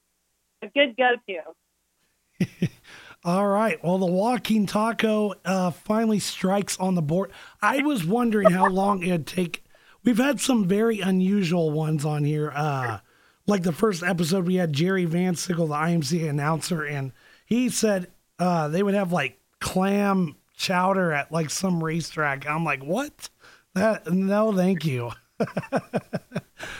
a 0.62 0.68
good 0.68 0.96
go-to. 0.96 2.68
All 3.24 3.46
right. 3.46 3.82
Well, 3.84 3.98
the 3.98 4.06
walking 4.06 4.66
taco 4.66 5.34
uh, 5.44 5.70
finally 5.70 6.20
strikes 6.20 6.78
on 6.78 6.94
the 6.94 7.02
board. 7.02 7.32
I 7.60 7.82
was 7.82 8.04
wondering 8.04 8.50
how 8.50 8.68
long 8.68 9.02
it'd 9.02 9.26
take. 9.26 9.64
We've 10.04 10.18
had 10.18 10.40
some 10.40 10.66
very 10.66 11.00
unusual 11.00 11.70
ones 11.70 12.04
on 12.04 12.24
here. 12.24 12.52
Uh, 12.54 12.98
like 13.46 13.62
the 13.62 13.72
first 13.72 14.02
episode, 14.02 14.46
we 14.46 14.54
had 14.54 14.72
Jerry 14.72 15.04
Van 15.04 15.34
Sickle, 15.34 15.66
the 15.68 15.74
IMC 15.74 16.28
announcer, 16.28 16.84
and 16.84 17.12
he 17.44 17.68
said 17.68 18.08
uh, 18.38 18.68
they 18.68 18.82
would 18.82 18.94
have 18.94 19.12
like 19.12 19.38
clam 19.60 20.36
chowder 20.56 21.12
at 21.12 21.32
like 21.32 21.50
some 21.50 21.82
racetrack. 21.82 22.46
I'm 22.46 22.64
like, 22.64 22.82
what? 22.82 23.30
That 23.74 24.10
no, 24.10 24.52
thank 24.52 24.84
you. 24.84 25.12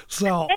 so 0.09 0.49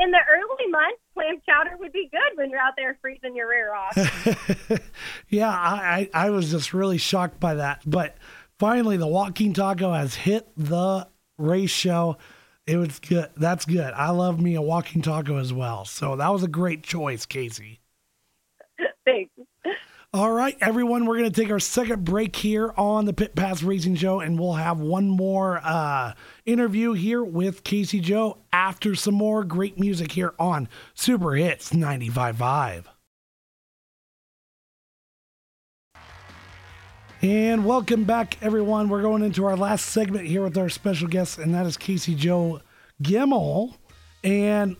in 0.00 0.10
the 0.10 0.20
early 0.30 0.70
months, 0.70 1.00
clam 1.14 1.40
chowder 1.46 1.76
would 1.78 1.92
be 1.92 2.08
good 2.10 2.36
when 2.36 2.50
you're 2.50 2.60
out 2.60 2.74
there 2.76 2.98
freezing 3.00 3.34
your 3.34 3.48
rear 3.48 3.74
off. 3.74 4.80
yeah, 5.28 5.50
I, 5.50 6.08
I 6.14 6.30
was 6.30 6.50
just 6.50 6.72
really 6.72 6.98
shocked 6.98 7.40
by 7.40 7.54
that. 7.54 7.82
But 7.84 8.16
finally, 8.58 8.96
the 8.96 9.06
walking 9.06 9.52
taco 9.52 9.92
has 9.92 10.14
hit 10.14 10.48
the 10.56 11.08
race 11.36 11.70
show. 11.70 12.18
It 12.66 12.76
was 12.76 12.98
good. 12.98 13.30
That's 13.36 13.64
good. 13.64 13.92
I 13.94 14.10
love 14.10 14.40
me 14.40 14.54
a 14.54 14.62
walking 14.62 15.02
taco 15.02 15.36
as 15.36 15.52
well. 15.52 15.84
So 15.84 16.16
that 16.16 16.32
was 16.32 16.42
a 16.42 16.48
great 16.48 16.82
choice, 16.82 17.26
Casey. 17.26 17.80
All 20.14 20.32
right, 20.32 20.56
everyone, 20.62 21.04
we're 21.04 21.18
going 21.18 21.30
to 21.30 21.40
take 21.42 21.50
our 21.50 21.60
second 21.60 22.02
break 22.02 22.34
here 22.34 22.72
on 22.78 23.04
the 23.04 23.12
Pit 23.12 23.34
Pass 23.34 23.62
Racing 23.62 23.96
Show, 23.96 24.20
and 24.20 24.40
we'll 24.40 24.54
have 24.54 24.80
one 24.80 25.06
more 25.06 25.60
uh, 25.62 26.14
interview 26.46 26.94
here 26.94 27.22
with 27.22 27.62
Casey 27.62 28.00
Jo 28.00 28.38
after 28.50 28.94
some 28.94 29.12
more 29.12 29.44
great 29.44 29.78
music 29.78 30.12
here 30.12 30.32
on 30.38 30.66
Super 30.94 31.34
Hits 31.34 31.74
95.5. 31.74 32.84
And 37.20 37.66
welcome 37.66 38.04
back, 38.04 38.38
everyone. 38.40 38.88
We're 38.88 39.02
going 39.02 39.22
into 39.22 39.44
our 39.44 39.58
last 39.58 39.84
segment 39.84 40.26
here 40.26 40.42
with 40.42 40.56
our 40.56 40.70
special 40.70 41.08
guest, 41.08 41.36
and 41.36 41.52
that 41.52 41.66
is 41.66 41.76
Casey 41.76 42.14
Jo 42.14 42.62
Gemmill. 43.02 43.74
And 44.24 44.78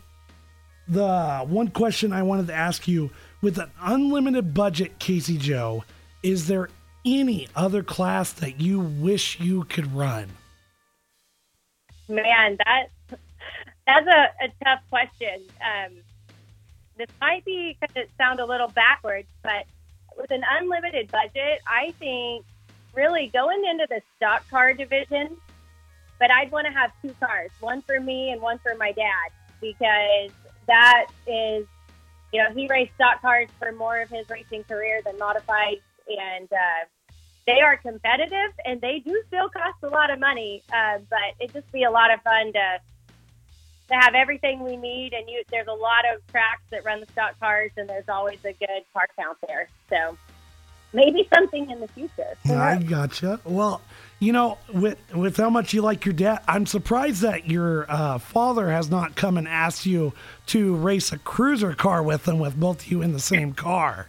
the 0.89 1.45
one 1.47 1.69
question 1.69 2.15
I 2.15 2.23
wanted 2.23 2.47
to 2.47 2.55
ask 2.55 2.89
you 2.89 3.11
with 3.41 3.59
an 3.59 3.71
unlimited 3.81 4.55
budget, 4.55 4.99
Casey 4.99 5.39
Jo, 5.39 5.85
is 6.23 6.49
there 6.49 6.69
any 7.05 7.49
other 7.55 7.83
class 7.83 8.33
that 8.33 8.61
you 8.61 8.81
wish 8.81 9.41
you 9.41 9.65
could 9.65 9.95
run? 9.95 10.29
Man, 12.09 12.57
that 12.65 12.89
that's 13.87 14.07
a, 14.07 14.45
a 14.45 14.65
tough 14.65 14.81
question. 14.91 15.43
Um, 15.63 15.95
this 16.97 17.09
might 17.21 17.45
be 17.45 17.77
kind 17.81 18.05
of 18.05 18.11
sound 18.19 18.41
a 18.41 18.45
little 18.45 18.69
backwards, 18.69 19.29
but 19.43 19.65
with 20.17 20.31
an 20.31 20.43
unlimited 20.59 21.11
budget, 21.11 21.61
I 21.67 21.93
think 21.99 22.45
really 22.95 23.29
going 23.29 23.65
into 23.71 23.87
the 23.89 24.01
stock 24.17 24.49
car 24.51 24.75
division, 24.75 25.37
but 26.19 26.31
I'd 26.31 26.51
want 26.51 26.67
to 26.67 26.73
have 26.73 26.91
two 27.01 27.15
cars, 27.21 27.51
one 27.61 27.83
for 27.83 28.01
me 28.01 28.31
and 28.31 28.43
one 28.43 28.59
for 28.59 28.75
my 28.75 28.93
dad, 28.93 29.31
because 29.61 30.31
that 30.67 31.07
is 31.27 31.67
you 32.33 32.43
know, 32.43 32.51
he 32.55 32.67
raced 32.69 32.95
stock 32.95 33.21
cars 33.23 33.49
for 33.59 33.73
more 33.73 34.01
of 34.01 34.11
his 34.11 34.29
racing 34.29 34.65
career 34.65 35.01
than 35.05 35.19
modified, 35.19 35.81
and 36.09 36.49
uh, 36.53 36.87
they 37.47 37.61
are 37.61 37.77
competitive 37.79 38.53
and 38.65 38.81
they 38.81 38.99
do 38.99 39.23
still 39.29 39.49
cost 39.49 39.79
a 39.83 39.89
lot 39.89 40.11
of 40.11 40.21
money. 40.21 40.63
Uh, 40.73 40.99
but 41.09 41.35
it'd 41.41 41.55
just 41.55 41.71
be 41.73 41.85
a 41.85 41.91
lot 41.91 42.13
of 42.13 42.21
fun 42.23 42.53
to 42.53 42.79
to 43.89 43.95
have 43.95 44.15
everything 44.15 44.63
we 44.63 44.77
need. 44.77 45.15
And 45.15 45.29
you, 45.29 45.43
there's 45.51 45.67
a 45.67 45.73
lot 45.73 46.05
of 46.13 46.27
tracks 46.27 46.63
that 46.71 46.85
run 46.85 47.01
the 47.01 47.07
stock 47.13 47.41
cars, 47.41 47.71
and 47.77 47.89
there's 47.89 48.09
always 48.09 48.39
a 48.45 48.53
good 48.53 48.85
car 48.93 49.09
count 49.19 49.39
there. 49.47 49.69
So 49.89 50.19
maybe 50.93 51.27
something 51.35 51.71
in 51.71 51.81
the 51.81 51.89
future. 51.89 52.37
I 52.51 52.77
gotcha. 52.77 53.41
Well, 53.45 53.81
you 54.21 54.33
know, 54.33 54.59
with 54.73 54.99
with 55.15 55.37
how 55.37 55.49
much 55.49 55.73
you 55.73 55.83
like 55.83 56.05
your 56.05 56.13
dad, 56.13 56.43
I'm 56.49 56.67
surprised 56.67 57.23
that 57.23 57.49
your 57.49 57.87
uh, 57.89 58.19
father 58.19 58.69
has 58.71 58.91
not 58.91 59.15
come 59.15 59.39
and 59.39 59.47
asked 59.47 59.87
you 59.87 60.13
to 60.47 60.75
race 60.75 61.13
a 61.13 61.19
cruiser 61.19 61.75
car 61.75 62.03
with 62.03 62.27
him, 62.27 62.39
with 62.39 62.59
both 62.59 62.83
of 62.83 62.91
you 62.91 63.01
in 63.03 63.13
the 63.13 63.21
same 63.21 63.53
car. 63.53 64.09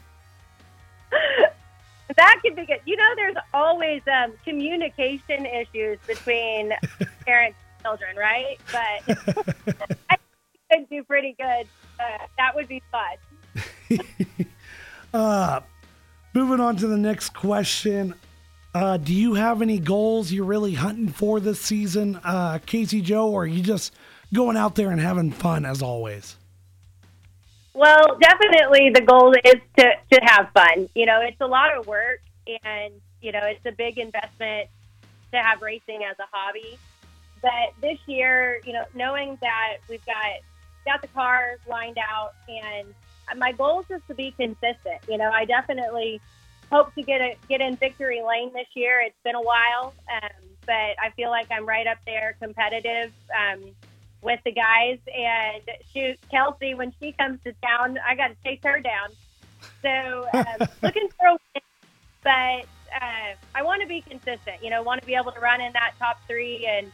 that 2.15 2.39
could 2.41 2.55
be 2.55 2.65
good. 2.65 2.79
You 2.85 2.95
know, 2.95 3.15
there's 3.15 3.35
always 3.53 4.01
um, 4.11 4.33
communication 4.43 5.45
issues 5.45 5.99
between 6.07 6.73
parents 7.25 7.59
and 7.59 7.83
children, 7.83 8.15
right? 8.17 8.57
But 8.71 9.85
I 10.09 10.17
could 10.71 10.89
do 10.89 11.03
pretty 11.03 11.35
good. 11.37 11.67
Uh, 11.99 12.25
that 12.37 12.55
would 12.55 12.67
be 12.67 12.81
fun. 12.91 13.99
uh, 15.13 15.59
moving 16.33 16.59
on 16.59 16.77
to 16.77 16.87
the 16.87 16.97
next 16.97 17.35
question. 17.35 18.15
Uh, 18.73 18.97
do 18.97 19.13
you 19.13 19.33
have 19.33 19.61
any 19.61 19.79
goals 19.79 20.31
you're 20.31 20.45
really 20.45 20.73
hunting 20.73 21.09
for 21.09 21.39
this 21.39 21.59
season, 21.59 22.19
uh, 22.23 22.59
Casey 22.65 23.01
Jo, 23.01 23.27
or 23.29 23.43
are 23.43 23.47
you 23.47 23.63
just 23.63 23.93
going 24.33 24.55
out 24.55 24.75
there 24.75 24.91
and 24.91 25.01
having 25.01 25.31
fun 25.31 25.65
as 25.65 25.81
always? 25.81 26.35
Well, 27.73 28.17
definitely 28.21 28.91
the 28.93 29.01
goal 29.01 29.33
is 29.33 29.55
to, 29.77 29.91
to 30.11 30.19
have 30.23 30.49
fun. 30.53 30.89
You 30.93 31.05
know, 31.05 31.21
it's 31.21 31.39
a 31.41 31.47
lot 31.47 31.75
of 31.75 31.87
work 31.87 32.21
and, 32.63 32.93
you 33.21 33.31
know, 33.31 33.41
it's 33.43 33.65
a 33.65 33.71
big 33.71 33.97
investment 33.97 34.69
to 35.31 35.37
have 35.37 35.61
racing 35.61 36.03
as 36.03 36.17
a 36.19 36.25
hobby. 36.31 36.77
But 37.41 37.73
this 37.81 37.97
year, 38.05 38.59
you 38.65 38.73
know, 38.73 38.83
knowing 38.93 39.37
that 39.41 39.77
we've 39.89 40.05
got 40.05 40.15
got 40.85 41.01
the 41.01 41.07
car 41.07 41.57
lined 41.67 41.97
out 41.97 42.33
and 42.47 42.93
my 43.39 43.51
goal 43.51 43.81
is 43.81 43.85
just 43.87 44.07
to 44.07 44.13
be 44.13 44.31
consistent. 44.31 44.99
You 45.07 45.17
know, 45.17 45.31
I 45.31 45.45
definitely 45.45 46.19
hope 46.71 46.93
to 46.95 47.03
get 47.03 47.21
a, 47.21 47.35
get 47.47 47.61
in 47.61 47.75
victory 47.75 48.21
lane 48.21 48.51
this 48.53 48.67
year. 48.75 49.01
It's 49.05 49.17
been 49.23 49.35
a 49.35 49.41
while, 49.41 49.93
um, 50.11 50.29
but 50.65 50.73
I 50.73 51.11
feel 51.15 51.29
like 51.29 51.47
I'm 51.51 51.65
right 51.65 51.87
up 51.87 51.97
there, 52.05 52.35
competitive. 52.39 53.11
Um, 53.37 53.71
with 54.21 54.39
the 54.43 54.51
guys 54.51 54.99
and 55.07 55.61
shoot 55.93 56.19
Kelsey 56.29 56.73
when 56.73 56.93
she 56.99 57.13
comes 57.13 57.39
to 57.43 57.53
town. 57.63 57.97
I 58.05 58.15
got 58.15 58.29
to 58.29 58.35
chase 58.43 58.59
her 58.63 58.79
down. 58.79 59.09
So 59.81 60.27
um, 60.33 60.67
looking 60.83 61.09
for 61.17 61.27
a 61.27 61.31
win, 61.31 61.63
but 62.23 63.01
uh, 63.01 63.35
I 63.55 63.63
want 63.63 63.81
to 63.81 63.87
be 63.87 64.01
consistent. 64.01 64.61
You 64.61 64.69
know, 64.69 64.83
want 64.83 65.01
to 65.01 65.07
be 65.07 65.15
able 65.15 65.31
to 65.31 65.39
run 65.39 65.61
in 65.61 65.71
that 65.73 65.93
top 65.99 66.19
three, 66.27 66.65
and 66.65 66.91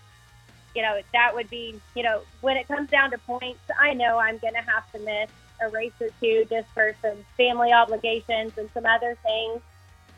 you 0.76 0.82
know 0.82 1.00
that 1.14 1.34
would 1.34 1.50
be 1.50 1.80
you 1.96 2.04
know 2.04 2.22
when 2.42 2.58
it 2.58 2.68
comes 2.68 2.90
down 2.90 3.12
to 3.12 3.18
points, 3.20 3.60
I 3.80 3.94
know 3.94 4.18
I'm 4.18 4.38
going 4.38 4.54
to 4.54 4.62
have 4.62 4.92
to 4.94 5.00
miss 5.00 5.30
a 5.62 5.70
race 5.70 5.94
or 6.00 6.10
two 6.20 6.46
just 6.50 6.68
for 6.74 6.96
some 7.02 7.18
family 7.38 7.72
obligations 7.72 8.54
and 8.58 8.70
some 8.74 8.86
other 8.86 9.18
things. 9.24 9.62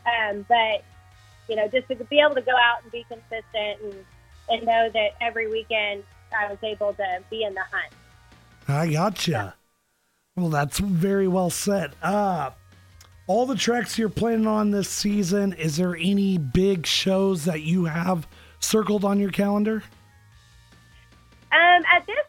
Um, 0.06 0.46
but 0.48 0.84
you 1.48 1.56
know, 1.56 1.68
just 1.68 1.88
to 1.88 1.96
be 1.96 2.20
able 2.20 2.34
to 2.34 2.42
go 2.42 2.52
out 2.52 2.82
and 2.82 2.92
be 2.92 3.04
consistent 3.08 3.80
and 3.82 4.04
and 4.50 4.66
know 4.66 4.88
that 4.92 5.10
every 5.20 5.50
weekend 5.50 6.04
I 6.36 6.48
was 6.48 6.58
able 6.62 6.94
to 6.94 7.22
be 7.30 7.44
in 7.44 7.54
the 7.54 7.62
hunt. 7.70 7.92
I 8.66 8.90
gotcha. 8.92 9.54
Well, 10.36 10.50
that's 10.50 10.78
very 10.78 11.28
well 11.28 11.50
said. 11.50 11.94
Uh, 12.02 12.50
all 13.26 13.44
the 13.44 13.56
tracks 13.56 13.98
you're 13.98 14.08
planning 14.08 14.46
on 14.46 14.70
this 14.70 14.88
season, 14.88 15.52
is 15.52 15.76
there 15.76 15.96
any 15.96 16.38
big 16.38 16.86
shows 16.86 17.44
that 17.44 17.62
you 17.62 17.86
have 17.86 18.26
circled 18.60 19.04
on 19.04 19.18
your 19.18 19.30
calendar? 19.30 19.82
Um, 21.50 21.82
at 21.92 22.06
this 22.06 22.24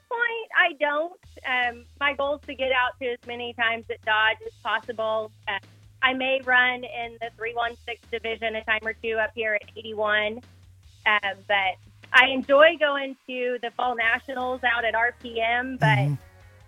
I 0.70 0.74
don't. 0.74 1.20
Um, 1.48 1.86
my 2.00 2.14
goal 2.14 2.36
is 2.36 2.42
to 2.46 2.54
get 2.54 2.72
out 2.72 3.00
to 3.02 3.08
as 3.08 3.20
many 3.26 3.54
times 3.54 3.86
at 3.90 4.04
Dodge 4.06 4.38
as 4.46 4.54
possible. 4.64 5.32
Uh, 5.48 5.58
I 6.04 6.14
may 6.14 6.42
run 6.46 6.84
in 6.84 7.18
the 7.20 7.30
316 7.38 7.98
division 8.12 8.56
a 8.56 8.64
time 8.64 8.82
or 8.84 8.94
two 8.94 9.18
up 9.22 9.32
here 9.34 9.56
at 9.56 9.70
81. 9.76 10.42
Uh, 11.06 11.20
but 11.48 11.76
I 12.14 12.28
enjoy 12.28 12.78
going 12.80 13.16
to 13.28 13.58
the 13.62 13.72
fall 13.76 13.96
nationals 13.96 14.62
out 14.64 14.86
at 14.86 14.94
RPM, 14.94 15.80
but 15.80 15.88
mm-hmm. 15.88 16.14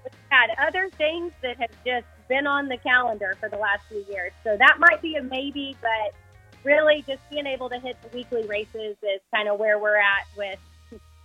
we've 0.04 0.14
had 0.30 0.50
other 0.68 0.90
things 0.98 1.32
that 1.44 1.60
have 1.60 1.72
just 1.86 2.08
been 2.28 2.48
on 2.48 2.68
the 2.68 2.78
calendar 2.78 3.38
for 3.40 3.50
the 3.50 3.58
last 3.58 3.84
few 3.88 4.04
years. 4.10 4.32
So 4.44 4.58
that 4.58 4.78
might 4.80 5.02
be 5.02 5.16
a 5.16 5.24
maybe, 5.24 5.78
but 5.82 6.16
really 6.64 7.04
just 7.08 7.22
being 7.30 7.46
able 7.46 7.70
to 7.70 7.80
hit 7.80 7.98
the 8.02 8.18
weekly 8.18 8.48
races 8.48 8.96
is 9.04 9.22
kind 9.34 9.48
of 9.48 9.60
where 9.60 9.78
we're 9.78 9.98
at 9.98 10.26
with 10.36 10.60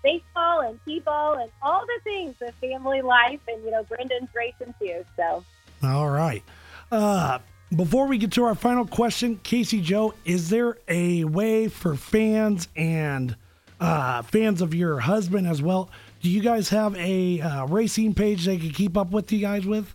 baseball 0.06 0.60
and 0.60 0.78
t-ball 0.84 1.34
and 1.34 1.50
all 1.62 1.84
the 1.84 2.00
things 2.04 2.36
of 2.40 2.54
family 2.56 3.02
life 3.02 3.40
and 3.48 3.64
you 3.64 3.72
know 3.72 3.82
brendan's 3.84 4.28
racing 4.36 4.72
too 4.80 5.04
so 5.16 5.44
all 5.82 6.08
right 6.08 6.44
uh 6.92 7.38
before 7.74 8.06
we 8.06 8.18
get 8.18 8.30
to 8.32 8.44
our 8.44 8.54
final 8.54 8.86
question, 8.86 9.40
Casey 9.42 9.80
Jo, 9.80 10.14
is 10.24 10.50
there 10.50 10.78
a 10.86 11.24
way 11.24 11.66
for 11.66 11.96
fans 11.96 12.68
and 12.76 13.34
uh, 13.80 14.22
fans 14.22 14.62
of 14.62 14.72
your 14.72 15.00
husband 15.00 15.48
as 15.48 15.60
well? 15.60 15.90
Do 16.22 16.30
you 16.30 16.40
guys 16.40 16.68
have 16.68 16.96
a 16.96 17.40
uh, 17.40 17.66
racing 17.66 18.14
page 18.14 18.44
they 18.44 18.58
can 18.58 18.70
keep 18.70 18.96
up 18.96 19.10
with 19.10 19.32
you 19.32 19.40
guys 19.40 19.66
with? 19.66 19.94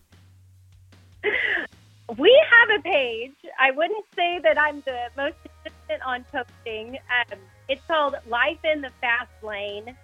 We 2.18 2.44
have 2.52 2.80
a 2.80 2.82
page. 2.82 3.32
I 3.58 3.72
wouldn't 3.72 4.06
say 4.16 4.40
that 4.44 4.60
I'm 4.60 4.82
the 4.82 4.98
most 5.16 5.38
consistent 5.64 6.02
on 6.06 6.26
posting. 6.32 6.98
Um, 7.32 7.40
it's 7.72 7.82
called 7.88 8.16
Life 8.28 8.60
in 8.64 8.82
the 8.82 8.92
Fast 9.02 9.32
Lane. 9.42 9.96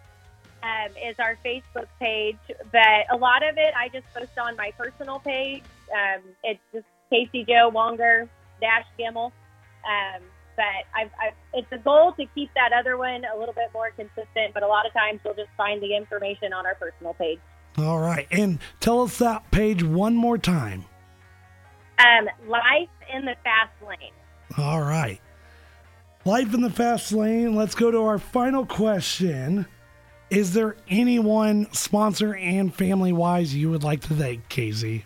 Um, 0.63 0.89
is 1.07 1.15
our 1.19 1.37
Facebook 1.45 1.85
page, 1.99 2.39
but 2.71 3.05
a 3.11 3.15
lot 3.15 3.47
of 3.47 3.57
it 3.57 3.75
I 3.77 3.89
just 3.89 4.07
post 4.11 4.39
on 4.39 4.55
my 4.55 4.71
personal 4.71 5.19
page. 5.19 5.61
Um, 5.93 6.23
it's 6.43 6.59
just 6.73 6.85
Casey 7.11 7.45
Jo 7.45 7.69
Wonger 7.71 8.27
dash 8.59 8.85
Gemmill. 8.99 9.31
Um, 9.85 10.23
but 10.55 10.65
I've, 10.95 11.11
I've, 11.21 11.33
it's 11.53 11.71
a 11.71 11.77
goal 11.77 12.13
to 12.13 12.25
keep 12.33 12.49
that 12.55 12.73
other 12.73 12.97
one 12.97 13.23
a 13.23 13.37
little 13.37 13.53
bit 13.53 13.69
more 13.71 13.91
consistent. 13.91 14.55
But 14.55 14.63
a 14.63 14.67
lot 14.67 14.87
of 14.87 14.93
times 14.93 15.21
we'll 15.23 15.35
just 15.35 15.51
find 15.55 15.81
the 15.81 15.95
information 15.95 16.53
on 16.53 16.65
our 16.65 16.75
personal 16.75 17.13
page. 17.13 17.39
All 17.77 17.99
right, 17.99 18.27
and 18.31 18.57
tell 18.79 19.03
us 19.03 19.19
that 19.19 19.51
page 19.51 19.83
one 19.83 20.15
more 20.15 20.39
time. 20.39 20.85
Um, 21.99 22.27
life 22.47 22.89
in 23.13 23.25
the 23.25 23.35
fast 23.43 23.73
lane. 23.87 24.11
All 24.57 24.81
right, 24.81 25.21
life 26.27 26.53
in 26.53 26.61
the 26.61 26.69
fast 26.69 27.11
lane. 27.13 27.55
Let's 27.55 27.73
go 27.73 27.89
to 27.89 28.03
our 28.03 28.19
final 28.19 28.65
question. 28.65 29.65
Is 30.29 30.53
there 30.53 30.75
anyone, 30.89 31.71
sponsor 31.71 32.35
and 32.35 32.73
family 32.73 33.13
wise, 33.13 33.55
you 33.55 33.71
would 33.71 33.83
like 33.83 34.01
to 34.01 34.13
thank, 34.13 34.47
Casey? 34.49 35.05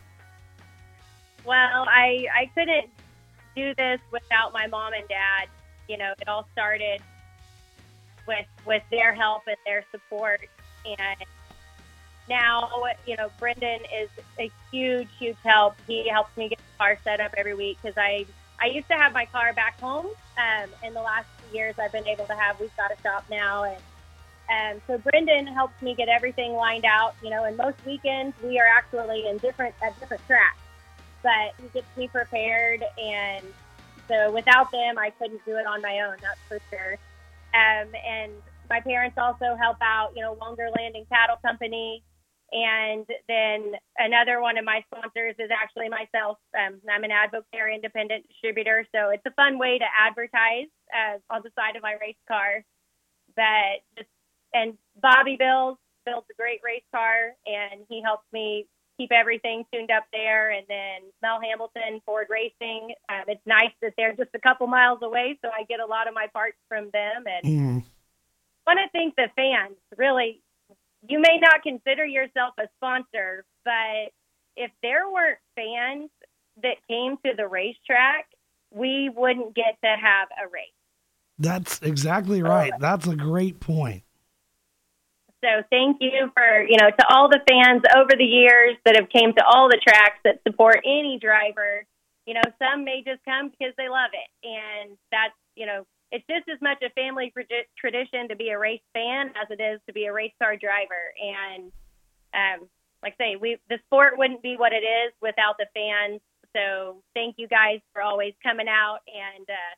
Well, 1.45 1.85
I 1.87 2.25
I 2.33 2.51
couldn't 2.55 2.89
do 3.55 3.73
this 3.75 3.99
without 4.11 4.51
my 4.51 4.65
mom 4.67 4.93
and 4.93 5.07
dad. 5.07 5.47
You 5.87 5.97
know, 5.97 6.13
it 6.19 6.27
all 6.27 6.47
started 6.53 7.01
with 8.27 8.47
with 8.65 8.83
their 8.89 9.13
help 9.13 9.43
and 9.47 9.57
their 9.65 9.85
support, 9.91 10.41
and 10.85 11.17
now 12.27 12.83
you 13.05 13.15
know 13.15 13.29
Brendan 13.37 13.81
is 13.95 14.09
a 14.39 14.49
huge 14.71 15.07
huge 15.19 15.37
help. 15.43 15.75
He 15.87 16.09
helps 16.09 16.35
me 16.35 16.49
get 16.49 16.57
the 16.57 16.77
car 16.79 16.97
set 17.03 17.19
up 17.19 17.33
every 17.37 17.53
week 17.53 17.77
because 17.81 17.97
I 17.97 18.25
I 18.61 18.67
used 18.67 18.87
to 18.89 18.95
have 18.95 19.13
my 19.13 19.25
car 19.25 19.53
back 19.53 19.79
home. 19.79 20.07
Um, 20.37 20.69
in 20.83 20.93
the 20.93 21.01
last 21.01 21.27
few 21.39 21.59
years, 21.59 21.75
I've 21.79 21.91
been 21.91 22.07
able 22.07 22.25
to 22.25 22.35
have. 22.35 22.59
We've 22.59 22.75
got 22.77 22.91
a 22.91 23.01
shop 23.01 23.25
now, 23.29 23.63
and 23.63 24.77
um, 24.77 24.81
so 24.87 24.97
Brendan 24.97 25.47
helps 25.47 25.81
me 25.81 25.95
get 25.95 26.09
everything 26.09 26.53
lined 26.53 26.85
out. 26.85 27.15
You 27.23 27.31
know, 27.31 27.43
and 27.43 27.57
most 27.57 27.77
weekends 27.85 28.35
we 28.43 28.59
are 28.59 28.67
actually 28.67 29.27
in 29.27 29.37
different 29.37 29.75
at 29.81 29.99
different 29.99 30.25
tracks 30.27 30.57
but 31.23 31.53
he 31.61 31.67
gets 31.73 31.97
me 31.97 32.07
prepared. 32.07 32.83
And 33.01 33.45
so 34.07 34.31
without 34.31 34.71
them, 34.71 34.97
I 34.97 35.11
couldn't 35.11 35.43
do 35.45 35.57
it 35.57 35.65
on 35.65 35.81
my 35.81 36.01
own, 36.01 36.17
that's 36.21 36.39
for 36.47 36.59
sure. 36.69 36.93
Um, 37.53 37.89
and 38.07 38.31
my 38.69 38.79
parents 38.79 39.17
also 39.17 39.55
help 39.55 39.77
out, 39.81 40.11
you 40.15 40.21
know, 40.21 40.37
Longer 40.39 40.69
Landing 40.77 41.05
Cattle 41.09 41.37
Company. 41.41 42.03
And 42.51 43.05
then 43.29 43.73
another 43.97 44.41
one 44.41 44.57
of 44.57 44.65
my 44.65 44.83
sponsors 44.91 45.35
is 45.39 45.49
actually 45.51 45.87
myself. 45.87 46.37
Um, 46.57 46.81
I'm 46.89 47.03
an 47.03 47.11
Advocare 47.11 47.73
independent 47.73 48.27
distributor, 48.27 48.85
so 48.93 49.09
it's 49.09 49.25
a 49.25 49.31
fun 49.31 49.57
way 49.57 49.77
to 49.77 49.85
advertise 49.97 50.67
uh, 50.91 51.17
on 51.33 51.41
the 51.43 51.51
side 51.55 51.77
of 51.77 51.81
my 51.81 51.95
race 52.01 52.19
car. 52.27 52.63
But 53.35 53.83
just 53.97 54.09
and 54.53 54.77
Bobby 55.01 55.37
Bills 55.37 55.77
builds 56.05 56.27
a 56.29 56.35
great 56.35 56.59
race 56.63 56.83
car, 56.93 57.35
and 57.45 57.85
he 57.87 58.01
helps 58.01 58.25
me 58.33 58.67
keep 58.97 59.11
everything 59.11 59.65
tuned 59.73 59.91
up 59.91 60.03
there. 60.11 60.51
And 60.51 60.65
then 60.67 61.01
Mel 61.21 61.39
Hambelton, 61.39 62.01
Ford 62.05 62.27
Racing. 62.29 62.93
Um, 63.09 63.23
it's 63.27 63.45
nice 63.45 63.71
that 63.81 63.93
they're 63.97 64.15
just 64.15 64.31
a 64.33 64.39
couple 64.39 64.67
miles 64.67 64.99
away, 65.01 65.39
so 65.41 65.49
I 65.49 65.63
get 65.63 65.79
a 65.79 65.85
lot 65.85 66.07
of 66.07 66.13
my 66.13 66.27
parts 66.33 66.57
from 66.67 66.89
them. 66.91 67.23
And 67.25 67.45
mm. 67.45 67.83
want 68.67 68.79
to 68.79 68.89
thank 68.91 69.15
the 69.15 69.29
fans. 69.35 69.77
Really, 69.97 70.41
you 71.07 71.19
may 71.19 71.37
not 71.41 71.63
consider 71.63 72.05
yourself 72.05 72.53
a 72.59 72.67
sponsor, 72.77 73.45
but 73.65 74.11
if 74.55 74.71
there 74.81 75.09
weren't 75.09 75.39
fans 75.55 76.09
that 76.61 76.77
came 76.87 77.17
to 77.25 77.33
the 77.35 77.47
racetrack, 77.47 78.27
we 78.71 79.09
wouldn't 79.15 79.55
get 79.55 79.77
to 79.83 79.89
have 79.89 80.29
a 80.43 80.47
race. 80.51 80.71
That's 81.39 81.81
exactly 81.81 82.43
right. 82.43 82.71
That's 82.79 83.07
a 83.07 83.15
great 83.15 83.59
point. 83.59 84.03
So 85.43 85.63
thank 85.71 85.97
you 85.99 86.29
for, 86.35 86.61
you 86.61 86.77
know, 86.77 86.91
to 86.91 87.05
all 87.09 87.27
the 87.27 87.39
fans 87.49 87.81
over 87.97 88.11
the 88.15 88.23
years 88.23 88.77
that 88.85 88.95
have 88.95 89.09
came 89.09 89.33
to 89.33 89.43
all 89.43 89.69
the 89.69 89.79
tracks 89.81 90.19
that 90.23 90.39
support 90.47 90.81
any 90.85 91.17
driver. 91.19 91.85
You 92.27 92.35
know, 92.35 92.43
some 92.59 92.85
may 92.85 93.01
just 93.03 93.25
come 93.25 93.49
because 93.49 93.73
they 93.75 93.89
love 93.89 94.11
it. 94.13 94.47
And 94.47 94.97
that's, 95.11 95.33
you 95.55 95.65
know, 95.65 95.87
it's 96.11 96.25
just 96.27 96.47
as 96.51 96.61
much 96.61 96.83
a 96.83 96.89
family 96.91 97.33
tradition 97.79 98.27
to 98.29 98.35
be 98.35 98.49
a 98.49 98.59
race 98.59 98.83
fan 98.93 99.29
as 99.29 99.47
it 99.49 99.61
is 99.61 99.79
to 99.87 99.93
be 99.93 100.05
a 100.05 100.13
race 100.13 100.33
car 100.41 100.55
driver. 100.57 101.15
And 101.15 101.71
um, 102.35 102.67
like 103.01 103.15
I 103.19 103.23
say, 103.23 103.35
we 103.39 103.57
the 103.69 103.79
sport 103.87 104.17
wouldn't 104.17 104.43
be 104.43 104.55
what 104.57 104.73
it 104.73 104.83
is 104.83 105.13
without 105.21 105.55
the 105.57 105.67
fans. 105.73 106.21
So 106.55 107.01
thank 107.15 107.35
you 107.37 107.47
guys 107.47 107.79
for 107.93 108.01
always 108.01 108.33
coming 108.43 108.67
out. 108.67 108.99
And 109.07 109.47
uh, 109.47 109.73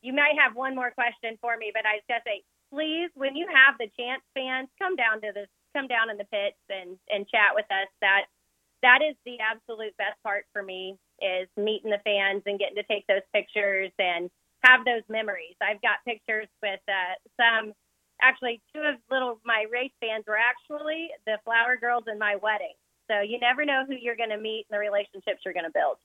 you 0.00 0.12
might 0.12 0.40
have 0.40 0.56
one 0.56 0.74
more 0.74 0.90
question 0.90 1.36
for 1.40 1.56
me, 1.56 1.70
but 1.72 1.84
I 1.84 2.00
just 2.08 2.24
say 2.24 2.42
please, 2.72 3.10
when 3.14 3.36
you 3.36 3.46
have 3.46 3.78
the 3.78 3.92
chance, 3.94 4.22
fans, 4.34 4.68
come 4.80 4.96
down 4.96 5.20
to 5.20 5.30
this, 5.32 5.48
come 5.76 5.86
down 5.86 6.10
in 6.10 6.16
the 6.16 6.26
pits 6.26 6.58
and 6.68 6.96
and 7.10 7.28
chat 7.28 7.52
with 7.54 7.66
us. 7.70 7.88
That 8.00 8.24
that 8.82 9.00
is 9.04 9.16
the 9.24 9.36
absolute 9.40 9.96
best 9.96 10.16
part 10.22 10.44
for 10.52 10.62
me 10.62 10.96
is 11.20 11.48
meeting 11.56 11.90
the 11.90 12.02
fans 12.04 12.42
and 12.46 12.58
getting 12.58 12.76
to 12.76 12.82
take 12.84 13.06
those 13.06 13.24
pictures 13.32 13.92
and 13.98 14.30
have 14.64 14.84
those 14.84 15.02
memories. 15.08 15.54
I've 15.60 15.80
got 15.82 16.04
pictures 16.06 16.48
with 16.62 16.80
uh, 16.88 17.14
some. 17.36 17.72
Actually, 18.22 18.62
two 18.74 18.80
of 18.80 18.96
little 19.10 19.38
my 19.44 19.66
race 19.70 19.92
fans 20.00 20.24
were 20.26 20.38
actually 20.38 21.08
the 21.26 21.36
flower 21.44 21.76
girls 21.76 22.04
in 22.10 22.18
my 22.18 22.36
wedding. 22.40 22.74
So 23.10 23.20
you 23.20 23.38
never 23.38 23.64
know 23.64 23.84
who 23.86 23.94
you're 24.00 24.16
going 24.16 24.30
to 24.30 24.38
meet 24.38 24.66
and 24.70 24.76
the 24.76 24.78
relationships 24.78 25.42
you're 25.44 25.54
going 25.54 25.66
to 25.66 25.72
build. 25.72 25.96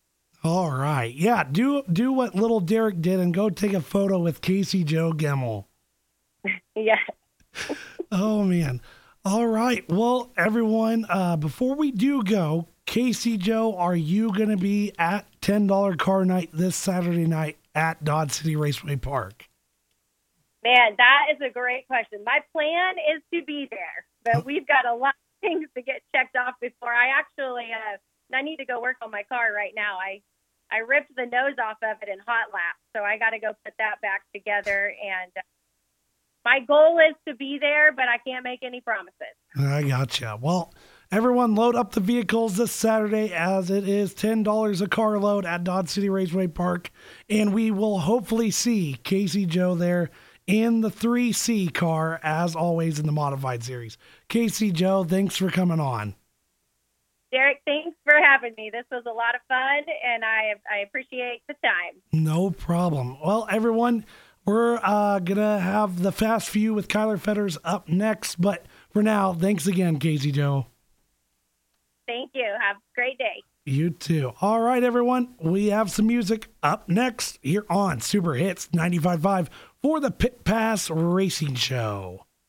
All 0.44 0.72
right, 0.72 1.14
yeah. 1.14 1.44
Do 1.44 1.84
do 1.92 2.12
what 2.12 2.36
little 2.36 2.60
Derek 2.60 3.02
did 3.02 3.20
and 3.20 3.34
go 3.34 3.50
take 3.50 3.74
a 3.74 3.82
photo 3.82 4.20
with 4.20 4.42
Casey 4.42 4.84
Jo 4.84 5.12
Gemmill. 5.12 5.66
yeah. 6.76 6.96
oh 8.12 8.44
man. 8.44 8.82
All 9.26 9.48
right. 9.48 9.84
Well, 9.90 10.32
everyone, 10.38 11.06
uh, 11.10 11.36
before 11.36 11.76
we 11.76 11.92
do 11.92 12.24
go, 12.24 12.68
Casey 12.86 13.38
Jo, 13.38 13.76
are 13.76 13.96
you 13.96 14.32
going 14.32 14.50
to 14.50 14.58
be 14.58 14.94
at 14.98 15.26
$10 15.42 16.00
car 16.00 16.24
night 16.24 16.50
this 16.54 16.78
Saturday 16.78 17.28
night 17.28 17.58
at 17.80 18.04
Dodge 18.04 18.32
City 18.32 18.58
Raceway 18.58 18.98
Park? 18.98 19.48
Man, 20.64 20.96
that 20.98 21.28
is 21.32 21.40
a 21.42 21.50
great 21.50 21.88
question. 21.88 22.20
My 22.26 22.40
plan 22.52 22.96
is 23.16 23.24
to 23.34 23.46
be 23.46 23.68
there. 23.72 24.06
but 24.26 24.46
we've 24.46 24.68
got 24.68 24.86
a 24.86 24.94
lot 24.94 25.16
of 25.16 25.40
things 25.42 25.68
to 25.76 25.82
get 25.82 26.02
checked 26.14 26.36
off 26.36 26.56
before 26.60 26.92
I 26.92 27.18
actually. 27.18 27.72
Uh, 27.72 27.98
I 28.36 28.42
need 28.42 28.58
to 28.58 28.66
go 28.66 28.82
work 28.82 28.98
on 29.02 29.10
my 29.10 29.24
car 29.24 29.54
right 29.56 29.72
now. 29.76 29.98
I 29.98 30.22
I 30.72 30.80
ripped 30.80 31.16
the 31.16 31.26
nose 31.26 31.56
off 31.64 31.78
of 31.82 31.98
it 32.04 32.10
in 32.10 32.20
hot 32.20 32.54
lap, 32.54 32.76
so 32.96 33.02
I 33.02 33.18
got 33.18 33.32
to 33.32 33.40
go 33.40 33.54
put 33.66 33.74
that 33.80 34.02
back 34.02 34.22
together. 34.36 34.94
And 35.02 35.32
uh, 35.36 35.42
my 36.46 36.60
goal 36.60 37.00
is 37.00 37.16
to 37.28 37.34
be 37.34 37.58
there, 37.60 37.92
but 37.92 38.06
I 38.08 38.18
can't 38.20 38.44
make 38.44 38.60
any 38.62 38.82
promises. 38.82 39.34
I 39.58 39.82
gotcha. 39.84 40.38
Well, 40.40 40.74
everyone 41.12 41.56
load 41.56 41.76
up 41.76 41.92
the 41.94 42.00
vehicles 42.00 42.58
this 42.58 42.72
Saturday 42.72 43.34
as 43.34 43.70
it 43.70 43.88
is 43.88 44.14
$10 44.14 44.82
a 44.82 44.88
car 44.88 45.18
load 45.18 45.46
at 45.46 45.64
Dodge 45.64 45.90
City 45.90 46.10
Raceway 46.10 46.48
Park. 46.48 46.92
And 47.30 47.54
we 47.54 47.72
will 47.72 48.00
hopefully 48.00 48.52
see 48.52 49.00
Casey 49.04 49.46
Jo 49.46 49.76
there 49.76 50.10
in 50.46 50.82
the 50.82 50.90
3C 50.90 51.74
car, 51.74 52.20
as 52.24 52.56
always 52.56 53.00
in 53.00 53.06
the 53.06 53.12
modified 53.12 53.64
series. 53.64 53.98
Casey 54.28 54.72
Jo, 54.72 55.04
thanks 55.04 55.36
for 55.36 55.50
coming 55.50 55.80
on. 55.80 56.16
Derek, 57.32 57.62
thanks 57.66 57.96
for 58.04 58.16
having 58.16 58.56
me. 58.58 58.72
This 58.74 58.86
was 58.92 59.04
a 59.06 59.12
lot 59.12 59.36
of 59.36 59.42
fun, 59.48 59.84
and 60.04 60.26
I 60.26 60.54
I 60.68 60.80
appreciate 60.80 61.44
the 61.48 61.54
time. 61.64 62.02
No 62.12 62.50
problem. 62.50 63.18
Well, 63.24 63.48
everyone, 63.52 64.04
we're 64.46 64.80
uh, 64.82 65.20
gonna 65.20 65.60
have 65.60 66.02
the 66.02 66.12
fast 66.12 66.50
few 66.50 66.74
with 66.74 66.88
Kyler 66.88 67.20
Fetters 67.20 67.60
up 67.64 67.88
next, 67.88 68.42
but 68.42 68.66
for 68.90 69.04
now, 69.04 69.32
thanks 69.36 69.68
again, 69.68 70.00
Casey 70.00 70.32
Jo. 70.32 70.66
Thank 72.10 72.32
you. 72.34 72.52
Have 72.60 72.78
a 72.78 72.96
great 72.96 73.20
day. 73.20 73.44
You 73.68 73.92
too. 73.92 74.34
All 74.42 74.62
right, 74.62 74.84
everyone. 74.84 75.36
We 75.40 75.68
have 75.68 75.92
some 75.92 76.08
music 76.08 76.48
up 76.64 76.90
next 76.90 77.38
here 77.44 77.68
on 77.70 78.02
Super 78.02 78.34
Hits 78.34 78.68
95.5 78.70 79.48
for 79.84 80.00
the 80.00 80.10
Pit 80.10 80.44
Pass 80.44 80.90
Racing 80.90 81.54
Show. 81.54 82.26